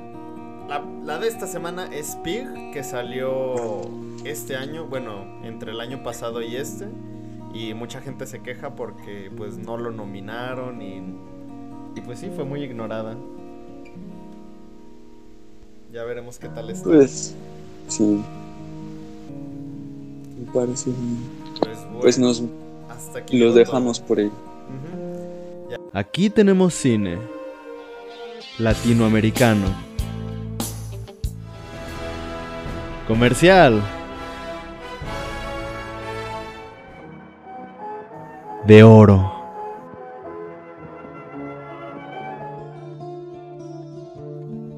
[0.69, 3.81] la, la de esta semana es Pig, que salió
[4.25, 6.89] este año, bueno, entre el año pasado y este.
[7.55, 11.03] Y mucha gente se queja porque pues no lo nominaron y,
[11.95, 13.17] y pues sí, fue muy ignorada.
[15.93, 16.85] Ya veremos qué tal está.
[16.85, 17.35] Pues,
[17.89, 18.23] sí.
[20.39, 21.19] Me parece bien.
[21.61, 22.43] Pues, bueno, Pues nos
[22.89, 24.09] hasta aquí los dejamos todo.
[24.09, 24.31] por ahí.
[25.93, 27.19] Aquí tenemos cine
[28.59, 29.67] latinoamericano.
[33.09, 33.83] Comercial.
[38.67, 39.40] De oro.